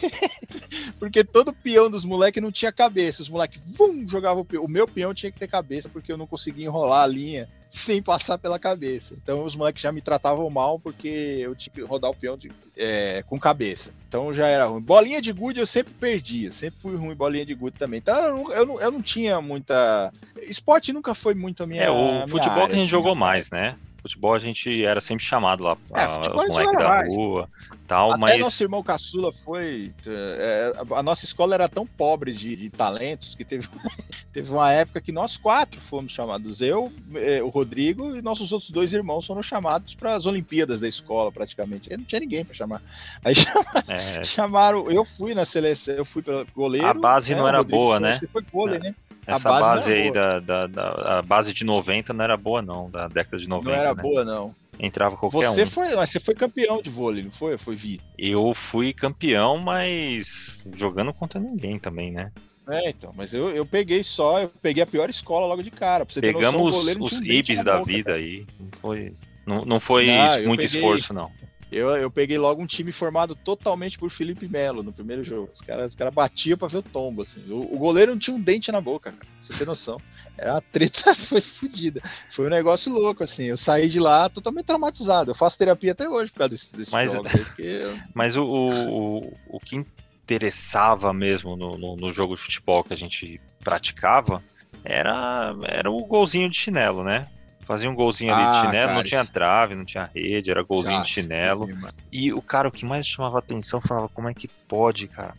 [0.99, 3.23] porque todo peão dos moleques não tinha cabeça.
[3.23, 4.65] Os moleques, vum, jogavam o peão.
[4.65, 8.03] O meu peão tinha que ter cabeça, porque eu não conseguia enrolar a linha sem
[8.03, 9.15] passar pela cabeça.
[9.15, 12.51] Então os moleques já me tratavam mal porque eu tinha que rodar o peão de,
[12.77, 13.91] é, com cabeça.
[14.09, 14.83] Então já era ruim.
[14.83, 17.99] Bolinha de gude eu sempre perdia, sempre fui ruim bolinha de gude também.
[17.99, 20.13] Então eu não, eu não, eu não tinha muita.
[20.43, 21.85] Esporte nunca foi muito a minha.
[21.85, 23.75] É, o futebol área, que a gente assim, jogou mais, né?
[24.03, 27.09] Futebol a gente era sempre chamado lá, É, a- os moleques da mais.
[27.09, 27.49] rua
[27.87, 28.41] tal, Até mas.
[28.41, 29.93] nosso irmão caçula foi.
[30.07, 33.69] é, a nossa escola era tão pobre de, de talentos que teve,
[34.33, 36.61] teve uma época que nós quatro fomos chamados.
[36.61, 40.89] Eu, é, o Rodrigo e nossos outros dois irmãos foram chamados para as Olimpíadas da
[40.89, 41.91] escola, praticamente.
[41.93, 42.83] Aí não tinha ninguém para chamar.
[43.25, 44.91] Aí chama- é, chamaram.
[44.91, 46.87] Eu fui na seleção, eu fui pelo goleiro.
[46.89, 48.19] A base não o era Rodrigo boa, né?
[48.19, 48.95] que Foi vôlei, né?
[49.27, 52.61] A essa base base, aí da, da, da- a base de 90 não era boa,
[52.63, 53.71] não, da década de 90.
[53.71, 54.03] Não era né?
[54.03, 54.55] boa, não.
[54.81, 55.71] Entrava qualquer Você um.
[55.71, 57.57] foi, mas você foi campeão de vôlei, não foi?
[57.59, 58.01] Foi vi.
[58.19, 62.33] Eu fui campeão, mas jogando contra ninguém também, né?
[62.69, 66.05] É, então, mas eu, eu peguei só, eu peguei a pior escola logo de cara.
[66.05, 68.17] Noção, Pegamos não os dente ibis da boca, vida cara.
[68.19, 68.47] aí.
[68.59, 69.13] Não foi,
[69.47, 71.31] não, não foi Não, muito peguei- esforço, não.
[71.73, 75.51] Eu, eu peguei logo um time formado totalmente por Felipe Melo no primeiro jogo.
[75.55, 77.43] Os caras os cara batiam pra ver o tombo, assim.
[77.51, 79.25] O, o goleiro não tinha um dente na boca, cara.
[79.25, 79.97] Pra você ter noção.
[80.37, 82.03] Era uma treta, foi fodida.
[82.35, 83.45] Foi um negócio louco, assim.
[83.45, 85.31] Eu saí de lá totalmente traumatizado.
[85.31, 89.19] Eu faço terapia até hoje por causa desse, desse Mas- jogo eu- Mas o, o,
[89.29, 89.77] o- o que
[90.25, 94.43] interessava mesmo no, no, no jogo de futebol que a gente praticava
[94.85, 97.27] era, era o golzinho de chinelo, né?
[97.73, 100.51] Fazia um golzinho ali de Ah, chinelo, não cara, tinha isso- trave, não tinha rede,
[100.51, 101.67] era golzinho Nossa, de chinelo.
[102.13, 105.33] E o cara, o que mais chamava atenção, falava, como é que pode, cara?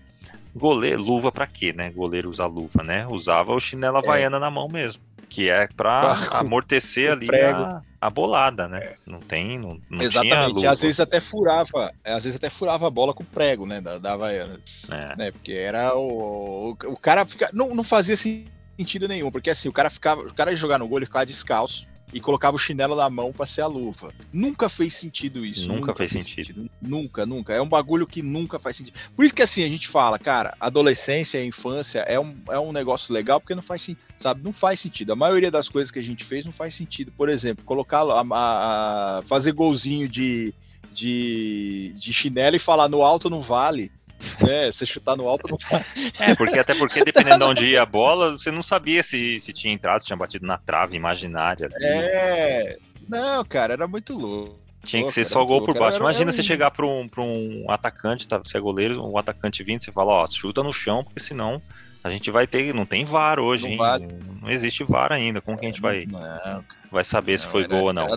[0.55, 1.91] Goleiro, luva pra quê, né?
[1.91, 3.05] Goleiro usa luva, né?
[3.05, 4.99] Usava o chinelo havaiana na mão mesmo.
[5.29, 8.93] Que é pra amortecer ali a, a bolada, né?
[9.05, 10.53] Não tem, não, não tinha Exatamente.
[10.53, 10.61] luva.
[10.61, 13.79] E às vezes até furava, às vezes até furava a bola com o prego, né?
[13.79, 14.59] Da, da Havaiana.
[14.91, 15.15] É.
[15.15, 15.31] né?
[15.31, 19.73] Porque era o, o, o cara fica, não, não fazia sentido nenhum, porque assim, o
[19.73, 22.95] cara ficava, o cara ia jogar no gol, ele ficava descalço e colocava o chinelo
[22.95, 24.13] na mão pra ser a luva.
[24.31, 25.67] Nunca fez sentido isso.
[25.67, 26.69] Nunca fez sentido.
[26.81, 27.53] Nunca, nunca.
[27.53, 28.95] É um bagulho que nunca faz sentido.
[29.15, 32.71] Por isso que assim a gente fala, cara, adolescência e infância é um, é um
[32.71, 34.43] negócio legal porque não faz sentido, sabe?
[34.43, 35.11] Não faz sentido.
[35.13, 37.11] A maioria das coisas que a gente fez não faz sentido.
[37.17, 40.53] Por exemplo, colocar a, a- a- fazer golzinho de,
[40.91, 43.91] de, de chinelo e falar no alto não vale.
[44.47, 45.85] É, você chutar no alto não vale.
[46.19, 49.53] É, porque até porque dependendo de onde ia a bola, você não sabia se, se
[49.53, 51.67] tinha entrado, se tinha batido na trave imaginária.
[51.67, 51.85] ali.
[51.85, 52.77] É.
[53.07, 54.63] Não, cara, era muito louco.
[54.85, 55.99] Tinha que ser só gol por baixo.
[55.99, 59.83] Imagina você chegar para um, pra um atacante, tá, você é goleiro, um atacante vindo,
[59.83, 61.61] você fala, ó, chuta no chão, porque senão
[62.03, 62.73] a gente vai ter.
[62.73, 63.77] Não tem VAR hoje, Não hein?
[63.77, 64.07] vale.
[64.41, 65.41] Não existe VAR ainda.
[65.41, 68.07] Como que a gente vai, Não, vai saber se Não, foi era- gol ou não?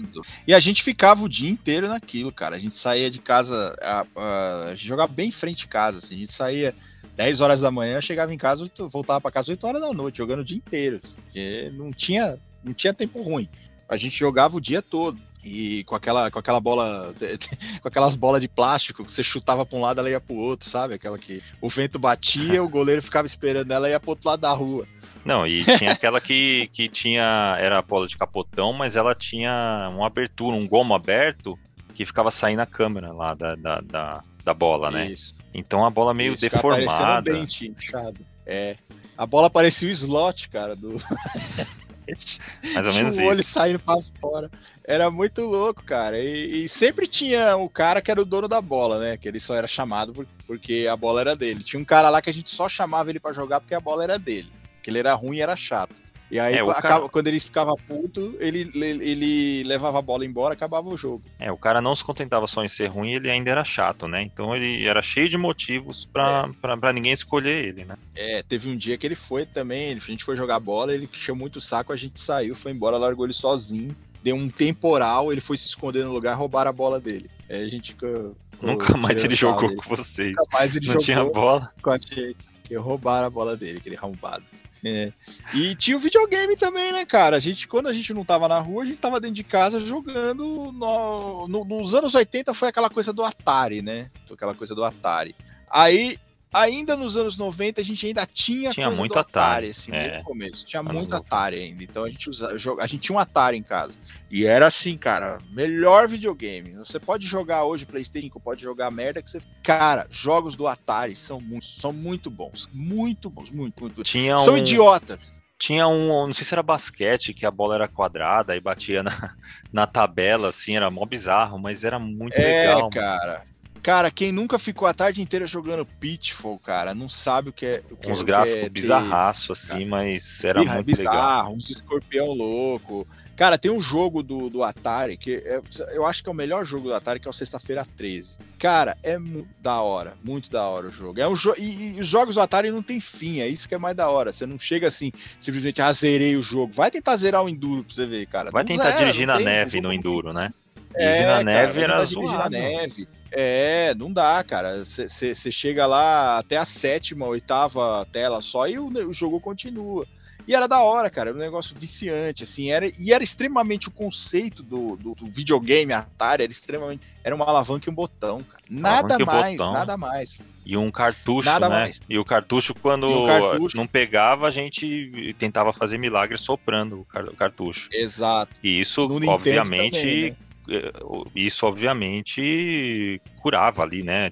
[0.47, 2.57] E a gente ficava o dia inteiro naquilo, cara.
[2.57, 5.99] A gente saía de casa, a, a, a gente jogava bem em frente de casa.
[5.99, 6.15] assim.
[6.17, 6.75] A gente saía
[7.17, 10.41] 10 horas da manhã, chegava em casa, voltava pra casa 8 horas da noite, jogando
[10.41, 11.01] o dia inteiro.
[11.25, 13.49] Porque não tinha, não tinha tempo ruim.
[13.89, 15.19] A gente jogava o dia todo.
[15.47, 17.15] E com aquela, com aquela bola,
[17.81, 20.69] com aquelas bolas de plástico que você chutava pra um lado, ela ia pro outro,
[20.69, 20.95] sabe?
[20.95, 24.41] Aquela que o vento batia, o goleiro ficava esperando ela e ia pro outro lado
[24.41, 24.87] da rua.
[25.25, 27.57] Não, e tinha aquela que, que tinha.
[27.61, 31.57] Era a bola de capotão, mas ela tinha uma abertura, um gomo aberto,
[31.95, 35.13] que ficava saindo a câmera lá da, da, da, da bola, né?
[35.13, 35.33] Isso.
[35.55, 37.31] Então a bola meio Isso, deformada.
[37.31, 38.19] Um dente inchado.
[38.45, 38.77] É.
[39.17, 41.01] A bola parecia o slot, cara, do.
[42.75, 43.51] Mais ou menos o olho isso.
[43.51, 44.51] saindo pra fora.
[44.85, 46.19] Era muito louco, cara.
[46.19, 49.17] E, e sempre tinha o cara que era o dono da bola, né?
[49.17, 51.65] Que ele só era chamado por- porque a bola era dele.
[51.65, 54.05] Tinha um cara lá que a gente só chamava ele pra jogar porque a bola
[54.05, 54.49] era dele.
[54.83, 55.95] Que ele era ruim e era chato.
[56.31, 60.25] E aí, É, acaba- cara- quando ele ficava puto, ele, ele, ele levava a bola
[60.25, 61.23] embora acabava o jogo.
[61.39, 64.23] É, o cara não se contentava só em ser ruim, ele ainda era chato, né?
[64.23, 67.95] Então ele era cheio de motivos pra, pra, pra ninguém escolher ele, né?
[68.17, 71.37] É, teve um dia que ele foi também, a gente foi jogar bola, ele encheu
[71.37, 75.41] muito o saco, a gente saiu, foi embora, largou ele sozinho, deu um temporal, ele
[75.41, 77.31] foi se esconder no lugar, roubaram a bola dele.
[77.49, 79.81] Aí a gente ficou, Nunca mais ele jogou dele.
[79.81, 80.35] com vocês.
[80.37, 81.73] Nunca mais ele Não jogou tinha bola.
[81.81, 84.43] com a gente, que roubaram a bola dele, aquele arrombado.
[84.89, 85.13] É.
[85.53, 87.37] E tinha o videogame também, né, cara?
[87.37, 89.81] A gente, quando a gente não tava na rua, a gente tava dentro de casa
[89.81, 90.71] jogando.
[90.73, 94.11] No, no- nos anos 80 foi aquela coisa do Atari, né?
[94.29, 95.35] Foi aquela coisa do Atari.
[95.69, 96.17] Aí
[96.53, 100.19] ainda nos anos 90 a gente ainda tinha tinha muito Atari, Atari assim, é.
[100.19, 100.65] no começo.
[100.65, 101.83] Tinha muito Atari ainda.
[101.83, 103.93] Então a gente usa, a gente tinha um Atari em casa.
[104.31, 106.73] E era assim, cara, melhor videogame.
[106.75, 111.41] Você pode jogar hoje PlayStation, pode jogar merda que você, cara, jogos do Atari são
[111.41, 114.03] muito, são muito bons, muito bons, muito, muito.
[114.03, 114.59] Tinha são um...
[114.59, 115.35] idiotas.
[115.59, 119.35] Tinha um, não sei se era basquete, que a bola era quadrada e batia na,
[119.73, 122.91] na tabela, assim, era mó bizarro, mas era muito é, legal.
[122.91, 123.45] cara.
[123.87, 127.83] Cara, quem nunca ficou a tarde inteira jogando Pitfall, cara, não sabe o que é.
[127.89, 131.53] O que Uns é, gráficos é bizarraço, assim, mas era muito bizarro, legal.
[131.53, 133.07] Um escorpião louco.
[133.37, 135.61] Cara, tem um jogo do, do Atari que é,
[135.95, 138.33] eu acho que é o melhor jogo do Atari, que é o Sexta-feira 13.
[138.59, 139.17] Cara, é
[139.61, 141.21] da hora, muito da hora o jogo.
[141.21, 143.75] É um jo e, e, os jogos do Atari não tem fim, é isso que
[143.77, 144.33] é mais da hora.
[144.33, 146.73] Você não chega assim, simplesmente, ah, zerei o jogo.
[146.73, 148.51] Vai tentar zerar o Enduro pra você ver, cara.
[148.51, 150.53] Vai não tentar zera, dirigir na neve no Enduro, né?
[150.99, 152.37] Dirigir é, na neve cara, era zoado.
[152.37, 153.07] na neve.
[153.33, 154.85] É, não dá, cara.
[154.85, 160.07] Você chega lá até a sétima, oitava tela só e o, o jogo continua.
[160.47, 163.91] E era da hora, cara, era um negócio viciante, assim, era, e era extremamente o
[163.91, 168.63] conceito do, do, do videogame Atari, era extremamente, era uma alavanca e um botão, cara.
[168.71, 169.73] Nada mais, botão.
[169.73, 170.39] nada mais.
[170.65, 171.75] E um cartucho, nada né?
[171.75, 172.01] Mais.
[172.09, 173.77] E o cartucho, quando um cartucho.
[173.77, 177.89] não pegava, a gente tentava fazer milagre soprando o cartucho.
[177.93, 178.53] Exato.
[178.63, 180.37] E isso, obviamente, também, né?
[180.69, 180.93] Eh,
[181.35, 184.31] isso obviamente curava ali, né?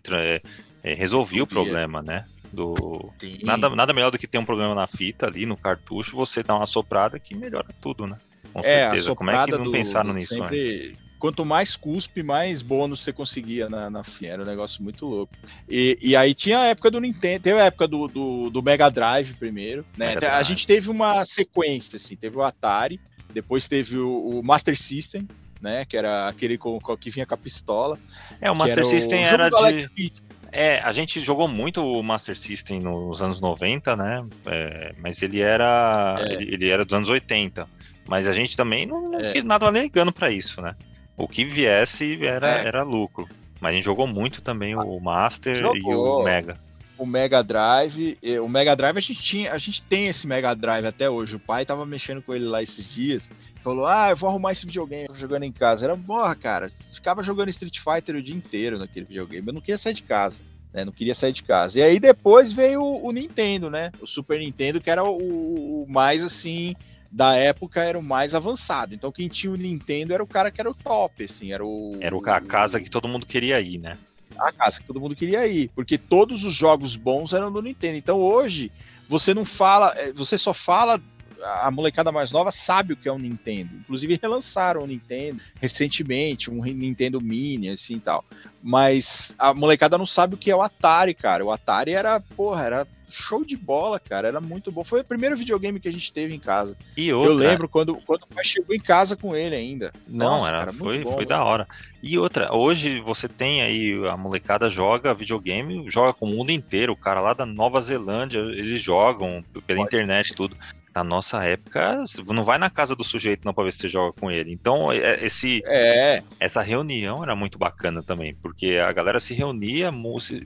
[0.82, 2.24] É, resolvia o problema, né?
[2.55, 3.12] do
[3.43, 6.55] nada, nada melhor do que ter um problema na fita ali, no cartucho, você dá
[6.55, 8.16] uma soprada que melhora tudo, né?
[8.53, 9.14] Com é, certeza.
[9.14, 10.87] Como é que não do, pensaram nisso sempre...
[10.89, 11.05] antes?
[11.18, 15.32] Quanto mais cuspe, mais bônus você conseguia na, na Era um negócio muito louco.
[15.68, 18.91] E, e aí tinha a época do Nintendo, teve a época do, do, do Mega
[18.91, 20.14] Drive primeiro, né?
[20.14, 20.49] Mega a Drive.
[20.49, 23.01] gente teve uma sequência, assim, teve o Atari,
[23.32, 25.26] depois teve o, o Master System,
[25.61, 25.85] né?
[25.85, 27.99] Que era aquele com, com, que vinha com a pistola.
[28.41, 30.13] É, o Master System era de.
[30.57, 34.25] É, a gente jogou muito o Master System nos anos 90, né?
[34.47, 36.33] É, mas ele era, é.
[36.35, 37.69] ele, ele, era dos anos 80.
[38.07, 39.43] Mas a gente também não, é.
[39.43, 40.77] nada ligando para isso, né?
[41.17, 42.67] O que viesse era, é.
[42.69, 43.29] era lucro.
[43.61, 45.77] Mas a gente jogou muito também o Master jogou.
[45.77, 46.59] e o Mega.
[46.97, 50.87] O Mega Drive, o Mega Drive a gente tinha, a gente tem esse Mega Drive
[50.87, 51.37] até hoje.
[51.37, 53.23] O pai tava mexendo com ele lá esses dias.
[53.63, 55.85] Falou: "Ah, eu vou arrumar esse videogame jogando em casa".
[55.85, 59.47] Era, porra, cara, ficava jogando Street Fighter o dia inteiro naquele videogame.
[59.47, 60.37] Eu não queria sair de casa.
[60.73, 61.79] Né, não queria sair de casa.
[61.79, 63.93] E aí depois veio o, o Nintendo, né?
[64.01, 66.75] O Super Nintendo, que era o, o, mais assim,
[67.13, 68.93] da época era o mais avançado.
[68.93, 71.97] Então quem tinha o Nintendo era o cara que era o top, assim, era o.
[72.01, 73.97] Era a casa que todo mundo queria ir, né?
[74.39, 75.70] A casa que todo mundo queria ir.
[75.74, 77.97] Porque todos os jogos bons eram do Nintendo.
[77.97, 78.70] Então hoje
[79.09, 81.01] você não fala, é, você só fala
[81.45, 83.71] a molecada mais nova sabe o que é um Nintendo.
[83.77, 88.25] Inclusive relançaram o Nintendo recentemente, um Nintendo Mini, assim tal.
[88.63, 91.45] Mas a molecada não sabe o que é o Atari, cara.
[91.45, 94.29] O Atari era, porra, era show de bola, cara.
[94.29, 94.83] Era muito bom.
[94.83, 96.77] Foi o primeiro videogame que a gente teve em casa.
[96.97, 97.33] E outra...
[97.33, 99.93] Eu lembro quando, quando o pai chegou em casa com ele ainda.
[100.09, 101.69] Não, Nossa, era, cara, foi, bom, foi da hora.
[102.03, 106.93] E outra, hoje você tem aí, a molecada joga videogame, joga com o mundo inteiro.
[106.93, 109.83] O cara lá da Nova Zelândia, eles jogam pela Pode.
[109.83, 110.57] internet tudo
[110.95, 114.13] na nossa época, não vai na casa do sujeito não para ver se você joga
[114.19, 114.53] com ele.
[114.53, 116.23] Então, é, esse, é.
[116.39, 119.91] essa reunião era muito bacana também, porque a galera se reunia,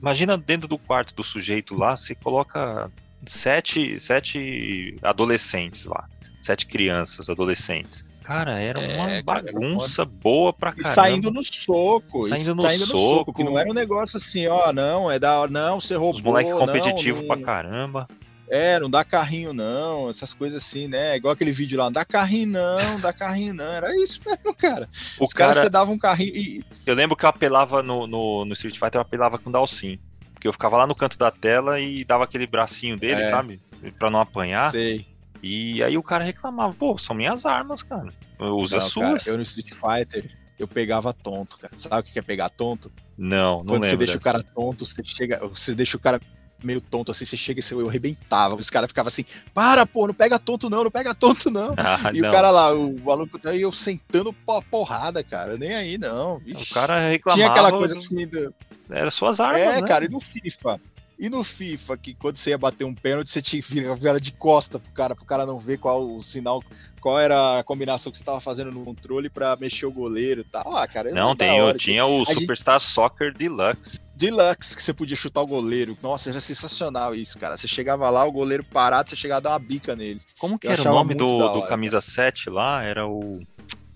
[0.01, 2.91] imagina dentro do quarto do sujeito lá, você coloca
[3.27, 6.05] sete, sete adolescentes lá,
[6.41, 8.03] sete crianças, adolescentes.
[8.23, 10.93] Cara, era é, uma bagunça cara, boa pra caramba.
[10.93, 12.27] Saindo no soco.
[12.27, 12.99] Saindo no, saindo soco.
[12.99, 13.33] no soco.
[13.33, 16.13] Que não era um negócio assim, ó, não, é da não, você roubou.
[16.13, 18.07] Os moleques competitivos pra caramba.
[18.49, 21.15] É, não dá carrinho não, essas coisas assim, né?
[21.15, 23.71] Igual aquele vídeo lá, não dá carrinho não, não dá carrinho não.
[23.71, 24.89] Era isso mesmo, cara.
[25.19, 26.63] O Os cara, você dava um carrinho e...
[26.85, 29.99] Eu lembro que eu apelava no, no, no Street Fighter, eu apelava com Dalsin.
[30.33, 33.29] Porque eu ficava lá no canto da tela e dava aquele bracinho dele, é.
[33.29, 33.59] sabe?
[33.99, 34.71] Pra não apanhar.
[34.71, 35.05] Sei.
[35.43, 38.11] E aí o cara reclamava, pô, são minhas armas, cara.
[38.39, 39.23] Usa não, suas.
[39.23, 41.73] Cara, eu no Street Fighter, eu pegava tonto, cara.
[41.79, 42.91] Sabe o que é pegar tonto?
[43.17, 43.89] Não, não Quando lembro.
[43.89, 44.29] Você deixa dessa.
[44.29, 46.19] o cara tonto, você chega, você deixa o cara
[46.63, 48.55] meio tonto assim, você chega e eu arrebentava.
[48.55, 51.73] Os caras ficavam assim, para, pô, não pega tonto não, não pega tonto não.
[51.77, 52.29] Ah, e não.
[52.29, 54.33] o cara lá, o maluco tá aí eu sentando
[54.69, 56.39] porrada, cara, nem aí não.
[56.39, 56.71] Vixe.
[56.71, 57.41] O cara reclamava.
[57.41, 58.27] Tinha aquela coisa assim.
[58.27, 58.53] Do...
[58.89, 59.87] Era suas armas, É, né?
[59.87, 60.79] cara, e no FIFA?
[61.19, 64.31] E no FIFA, que quando você ia bater um pênalti, você tinha que virar de
[64.31, 66.63] costa pro cara, pro cara não ver qual o sinal
[66.99, 70.43] qual era a combinação que você estava fazendo no controle para mexer o goleiro e
[70.43, 70.75] tal.
[70.75, 72.89] Ah, cara, não, tem, hora, tinha o Superstar gente...
[72.89, 73.99] Soccer Deluxe.
[74.15, 75.97] Deluxe, que você podia chutar o goleiro.
[76.03, 77.57] Nossa, era sensacional isso, cara.
[77.57, 80.21] Você chegava lá, o goleiro parado, você chegava a dar uma bica nele.
[80.37, 82.83] Como que Eu era o nome do, do camisa 7 lá?
[82.83, 83.41] Era o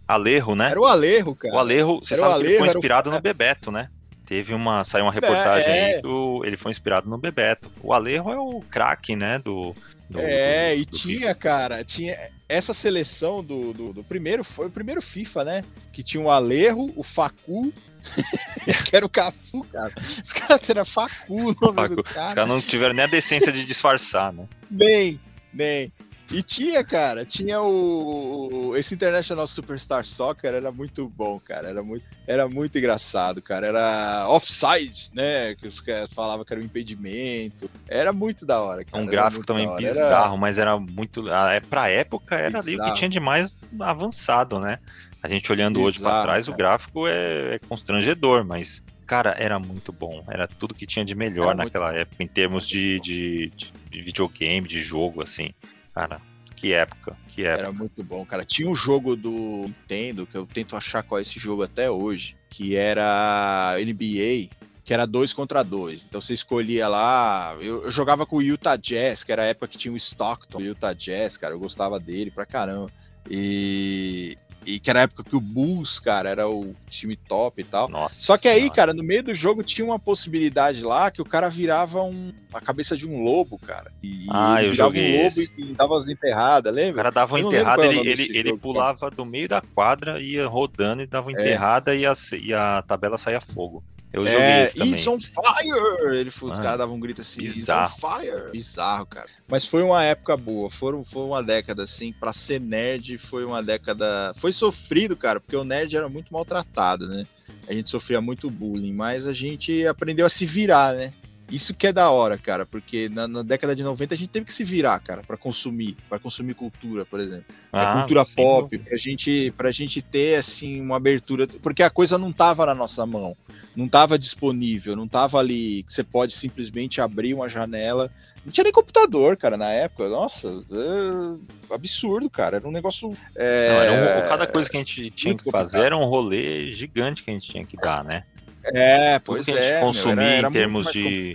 [0.08, 0.70] Alerro, né?
[0.70, 1.54] Era o Alerro, cara.
[1.54, 3.14] O Alerro, você era sabe que ele foi inspirado o...
[3.14, 3.90] no Bebeto, né?
[4.26, 4.84] Teve uma.
[4.84, 5.96] Saiu uma reportagem é, é.
[5.96, 7.70] aí que o, ele foi inspirado no Bebeto.
[7.82, 9.40] O Alejo é o craque, né?
[9.40, 9.76] Do.
[10.10, 11.36] do é, do, e do tinha, FIFA.
[11.36, 12.18] cara, tinha.
[12.48, 15.62] Essa seleção do, do, do, primeiro foi o primeiro FIFA, né?
[15.92, 17.74] Que tinha o Alejo, o Facu.
[18.86, 19.94] que era o Cafu, cara.
[20.24, 21.96] Os caras eram Facu o nome Facu.
[21.96, 22.28] do cara.
[22.28, 24.46] Os caras não tiveram nem a decência de disfarçar, né?
[24.70, 25.20] Bem,
[25.54, 25.92] bem.
[26.32, 32.06] E tinha, cara, tinha o, esse International Superstar Soccer era muito bom, cara, era muito,
[32.26, 37.70] era muito engraçado, cara, era offside, né, que os caras falavam que era um impedimento,
[37.88, 39.04] era muito da hora, cara.
[39.04, 40.38] Um gráfico também bizarro, era...
[40.38, 42.68] mas era muito, é pra época era bizarro.
[42.68, 44.80] ali o que tinha de mais avançado, né?
[45.22, 46.54] A gente olhando bizarro, hoje para trás, cara.
[46.54, 50.24] o gráfico é, é constrangedor, mas cara, era muito bom.
[50.28, 52.00] Era tudo que tinha de melhor era naquela muito...
[52.00, 53.52] época, em termos de, de,
[53.90, 55.52] de, videogame, de jogo, assim.
[55.94, 56.20] Cara,
[56.56, 57.64] que época, que época.
[57.64, 58.46] Era muito bom, cara.
[58.46, 62.36] Tinha um jogo do Nintendo, que eu tento achar qual é esse jogo até hoje,
[62.50, 64.50] que era NBA,
[64.84, 66.04] que era dois contra dois.
[66.08, 67.56] Então você escolhia lá.
[67.60, 70.60] Eu, eu, jogava com o Utah Jazz, que era a época que tinha o Stockton,
[70.60, 71.54] o Utah Jazz, cara.
[71.54, 72.90] Eu gostava dele pra caramba.
[73.30, 77.64] E e que era a época que o Bulls, cara, era o time top e
[77.64, 77.90] tal.
[77.90, 78.26] Nossa.
[78.26, 81.50] Só que aí, cara, no meio do jogo tinha uma possibilidade lá que o cara
[81.50, 83.92] virava um, a cabeça de um lobo, cara.
[84.02, 85.52] E ah, eu joguei um lobo esse.
[85.58, 86.94] e dava as enterradas, lembra?
[86.94, 89.16] O cara dava uma enterrada, ele, ele, ele jogo, pulava cara.
[89.16, 91.34] do meio da quadra, ia rodando e dava é.
[91.34, 93.84] enterrada e, a, e a tabela saía fogo.
[94.14, 94.94] Eu joguei é, esse também.
[94.94, 96.16] It's on fire!
[96.16, 97.96] Ele, os caras davam um grito assim, Bizarro.
[97.96, 98.52] It's on fire!
[98.52, 99.28] Bizarro, cara.
[99.50, 103.64] Mas foi uma época boa, foi, foi uma década, assim, pra ser nerd foi uma
[103.64, 104.32] década...
[104.36, 107.26] Foi sofrido, cara, porque o nerd era muito maltratado, né?
[107.68, 111.12] A gente sofria muito bullying, mas a gente aprendeu a se virar, né?
[111.50, 114.46] Isso que é da hora, cara, porque na, na, década de 90 a gente teve
[114.46, 117.46] que se virar, cara, para consumir, para consumir cultura, por exemplo.
[117.72, 118.36] Ah, cultura sim.
[118.36, 122.76] pop, pra gente, pra gente ter, assim, uma abertura, porque a coisa não tava na
[122.76, 123.36] nossa mão
[123.76, 128.12] não estava disponível, não estava ali que você pode simplesmente abrir uma janela.
[128.46, 130.10] Não tinha nem computador, cara, na época.
[130.10, 132.58] Nossa, é absurdo, cara.
[132.58, 133.16] Era um negócio.
[133.36, 133.70] É...
[133.70, 137.24] Não, era um, cada coisa que a gente tinha que fazer era um rolê gigante
[137.24, 138.24] que a gente tinha que dar, né?
[138.66, 141.34] É, pois Tudo que a gente é, consumia meu, era, era em termos de,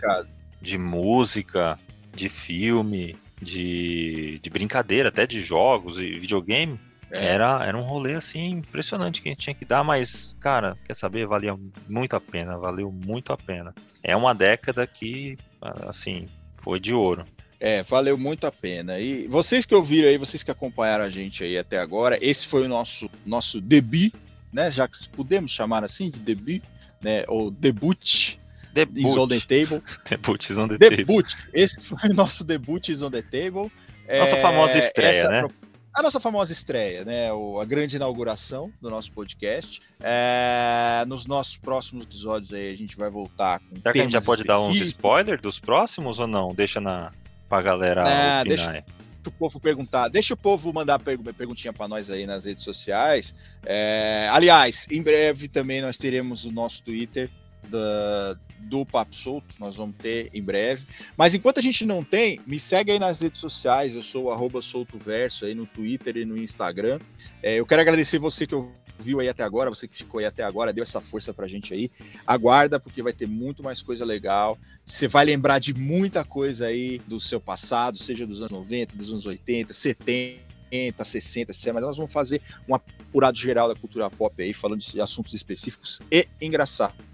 [0.61, 1.79] de música,
[2.15, 6.79] de filme, de, de brincadeira, até de jogos e videogame.
[7.11, 10.95] Era, era um rolê assim impressionante que a gente tinha que dar, mas, cara, quer
[10.95, 11.27] saber?
[11.27, 11.57] Valia
[11.89, 13.75] muito a pena, valeu muito a pena.
[14.03, 15.39] É uma década que,
[15.87, 16.29] assim,
[16.59, 17.25] foi de ouro.
[17.61, 19.01] É, valeu muito a pena.
[19.01, 22.65] E vocês que ouviram aí, vocês que acompanharam a gente aí até agora, esse foi
[22.65, 24.13] o nosso, nosso debut,
[24.53, 24.71] né?
[24.71, 26.63] Já que podemos chamar assim de debut,
[27.03, 27.25] né?
[27.27, 28.37] Ou debut.
[28.73, 29.01] Debut.
[29.01, 29.83] Is on the table.
[30.09, 31.27] debut is on the debut.
[31.27, 31.27] table.
[31.53, 33.73] Esse foi o nosso debut is on the table.
[34.09, 35.49] Nossa é, famosa estreia, né?
[35.95, 37.33] A nossa famosa estreia, né?
[37.33, 39.81] O, a grande inauguração do nosso podcast.
[40.01, 43.77] É, nos nossos próximos episódios aí a gente vai voltar com.
[43.77, 46.55] Será que a gente já pode dar uns spoilers dos próximos ou não?
[46.55, 47.11] Deixa na,
[47.49, 48.73] pra galera é, opinar.
[48.73, 48.85] Deixa
[49.27, 53.35] o povo perguntar, deixa o povo mandar perguntinha para nós aí nas redes sociais.
[53.67, 57.29] É, aliás, em breve também nós teremos o nosso Twitter
[57.69, 60.85] da, do Papo Solto, nós vamos ter em breve.
[61.17, 64.63] Mas enquanto a gente não tem, me segue aí nas redes sociais, eu sou o
[64.63, 66.99] soltoverso aí no Twitter e no Instagram.
[67.43, 70.43] É, eu quero agradecer você que ouviu aí até agora, você que ficou aí até
[70.43, 71.91] agora, deu essa força pra gente aí.
[72.27, 74.59] Aguarda, porque vai ter muito mais coisa legal.
[74.87, 79.11] Você vai lembrar de muita coisa aí do seu passado, seja dos anos 90, dos
[79.11, 80.49] anos 80, 70.
[80.71, 85.01] 60, 60, mas nós vamos fazer um apurado geral da cultura pop aí, falando de
[85.01, 87.08] assuntos específicos e engraçados.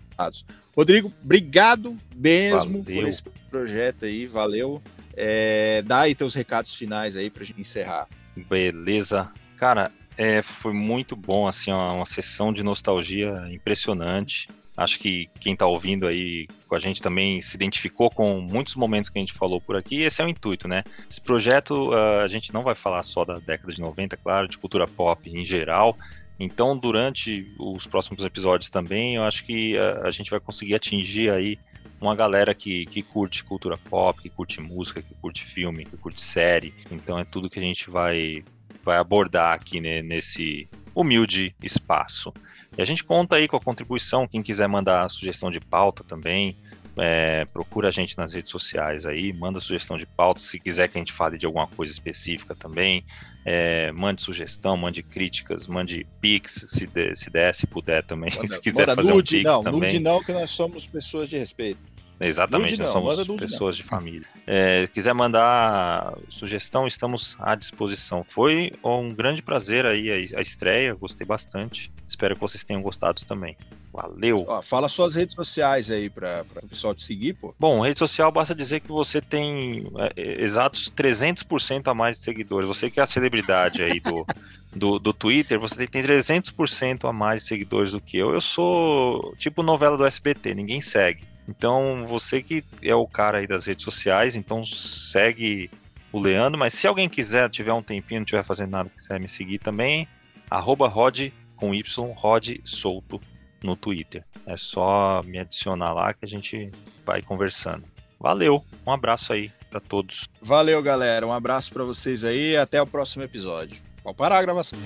[0.77, 2.85] Rodrigo, obrigado mesmo valeu.
[2.85, 4.83] por esse projeto aí, valeu.
[5.17, 8.09] É, dá aí teus recados finais aí pra gente encerrar.
[8.37, 9.31] Beleza.
[9.57, 14.49] Cara, é, foi muito bom, assim, uma, uma sessão de nostalgia impressionante.
[14.77, 19.09] Acho que quem está ouvindo aí com a gente também se identificou com muitos momentos
[19.09, 20.03] que a gente falou por aqui.
[20.03, 20.83] Esse é o intuito, né?
[21.09, 24.59] Esse projeto, uh, a gente não vai falar só da década de 90, claro, de
[24.59, 25.97] cultura pop em geral.
[26.39, 31.31] Então, durante os próximos episódios também, eu acho que a, a gente vai conseguir atingir
[31.31, 31.59] aí
[32.01, 36.21] uma galera que, que curte cultura pop, que curte música, que curte filme, que curte
[36.21, 36.75] série.
[36.91, 38.45] Então, é tudo que a gente vai,
[38.83, 42.33] vai abordar aqui né, nesse humilde espaço.
[42.77, 46.57] E a gente conta aí com a contribuição, quem quiser mandar sugestão de pauta também,
[46.97, 50.97] é, procura a gente nas redes sociais aí, manda sugestão de pauta, se quiser que
[50.97, 53.05] a gente fale de alguma coisa específica também,
[53.45, 58.47] é, mande sugestão, mande críticas, mande pix, se der, se, der, se puder também, manda,
[58.47, 59.93] se quiser fazer nude, um pix não, também.
[59.93, 61.94] Nude não, que nós somos pessoas de respeito.
[62.27, 64.27] Exatamente, nós somos pessoas de família.
[64.47, 68.25] É, quiser mandar sugestão, estamos à disposição.
[68.27, 71.93] Foi um grande prazer aí a, a estreia, gostei bastante.
[72.07, 73.57] Espero que vocês tenham gostado também.
[73.93, 74.45] Valeu!
[74.49, 77.55] Ó, fala suas redes sociais aí para o pessoal te seguir, pô.
[77.59, 82.67] Bom, rede social basta dizer que você tem é, exatos 300% a mais de seguidores.
[82.67, 84.27] Você que é a celebridade aí do,
[84.75, 88.35] do, do Twitter, você tem 300% a mais de seguidores do que eu.
[88.35, 91.23] Eu sou tipo novela do SBT, ninguém segue.
[91.49, 95.71] Então, você que é o cara aí das redes sociais, então segue
[96.13, 99.29] o Leandro, mas se alguém quiser, tiver um tempinho, não estiver fazendo nada, quiser me
[99.29, 100.09] seguir também,
[100.49, 103.21] arroba Rod com Y, Rod Solto
[103.63, 104.25] no Twitter.
[104.47, 106.71] É só me adicionar lá que a gente
[107.05, 107.85] vai conversando.
[108.21, 110.29] Valeu, um abraço aí para todos.
[110.41, 111.27] Valeu, galera.
[111.27, 112.57] Um abraço para vocês aí.
[112.57, 113.77] Até o próximo episódio.
[114.03, 114.79] Pode parar a gravação.